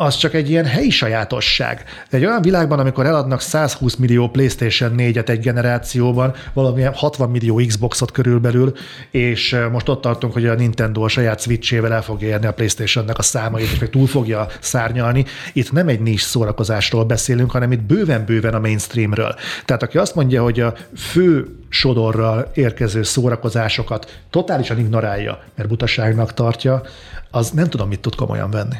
[0.00, 1.84] az csak egy ilyen helyi sajátosság.
[2.10, 7.62] De egy olyan világban, amikor eladnak 120 millió PlayStation 4-et egy generációban, valamilyen 60 millió
[7.66, 8.72] Xboxot körülbelül,
[9.10, 13.18] és most ott tartunk, hogy a Nintendo a saját Switch-ével el fogja érni a PlayStation-nek
[13.18, 15.24] a számait, és meg túl fogja szárnyalni.
[15.52, 19.34] Itt nem egy nis szórakozásról beszélünk, hanem itt bőven-bőven a mainstreamről.
[19.64, 26.82] Tehát aki azt mondja, hogy a fő sodorral érkező szórakozásokat totálisan ignorálja, mert butaságnak tartja,
[27.30, 28.76] az nem tudom, mit tud komolyan venni.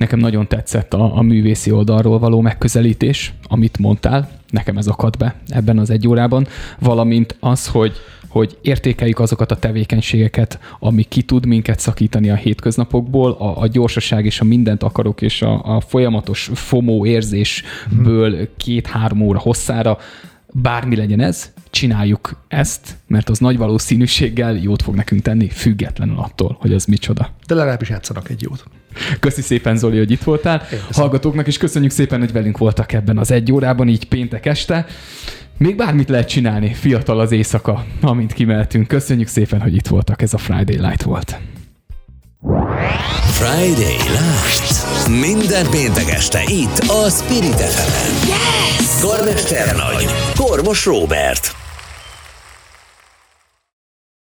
[0.00, 5.34] Nekem nagyon tetszett a, a művészi oldalról való megközelítés, amit mondtál, nekem ez akadt be
[5.48, 6.46] ebben az egy órában,
[6.78, 7.92] valamint az, hogy
[8.28, 14.24] hogy értékeljük azokat a tevékenységeket, ami ki tud minket szakítani a hétköznapokból, a, a gyorsaság
[14.24, 19.98] és a mindent akarok, és a, a folyamatos FOMO érzésből két-három óra hosszára,
[20.52, 26.56] bármi legyen ez, csináljuk ezt, mert az nagy valószínűséggel jót fog nekünk tenni, függetlenül attól,
[26.60, 27.34] hogy az micsoda.
[27.46, 28.64] De legalábbis játszanak egy jót.
[29.20, 30.62] Köszi szépen, Zoli, hogy itt voltál.
[30.92, 34.86] Hallgatóknak is köszönjük szépen, hogy velünk voltak ebben az egy órában, így péntek este.
[35.58, 38.88] Még bármit lehet csinálni, fiatal az éjszaka, amint kimeltünk.
[38.88, 41.38] Köszönjük szépen, hogy itt voltak, ez a Friday Light volt.
[43.32, 45.08] Friday Light.
[45.20, 49.00] Minden péntek este itt a Spirit fm Yes!
[49.00, 50.06] Karmester nagy.
[50.36, 51.59] Kormos Robert.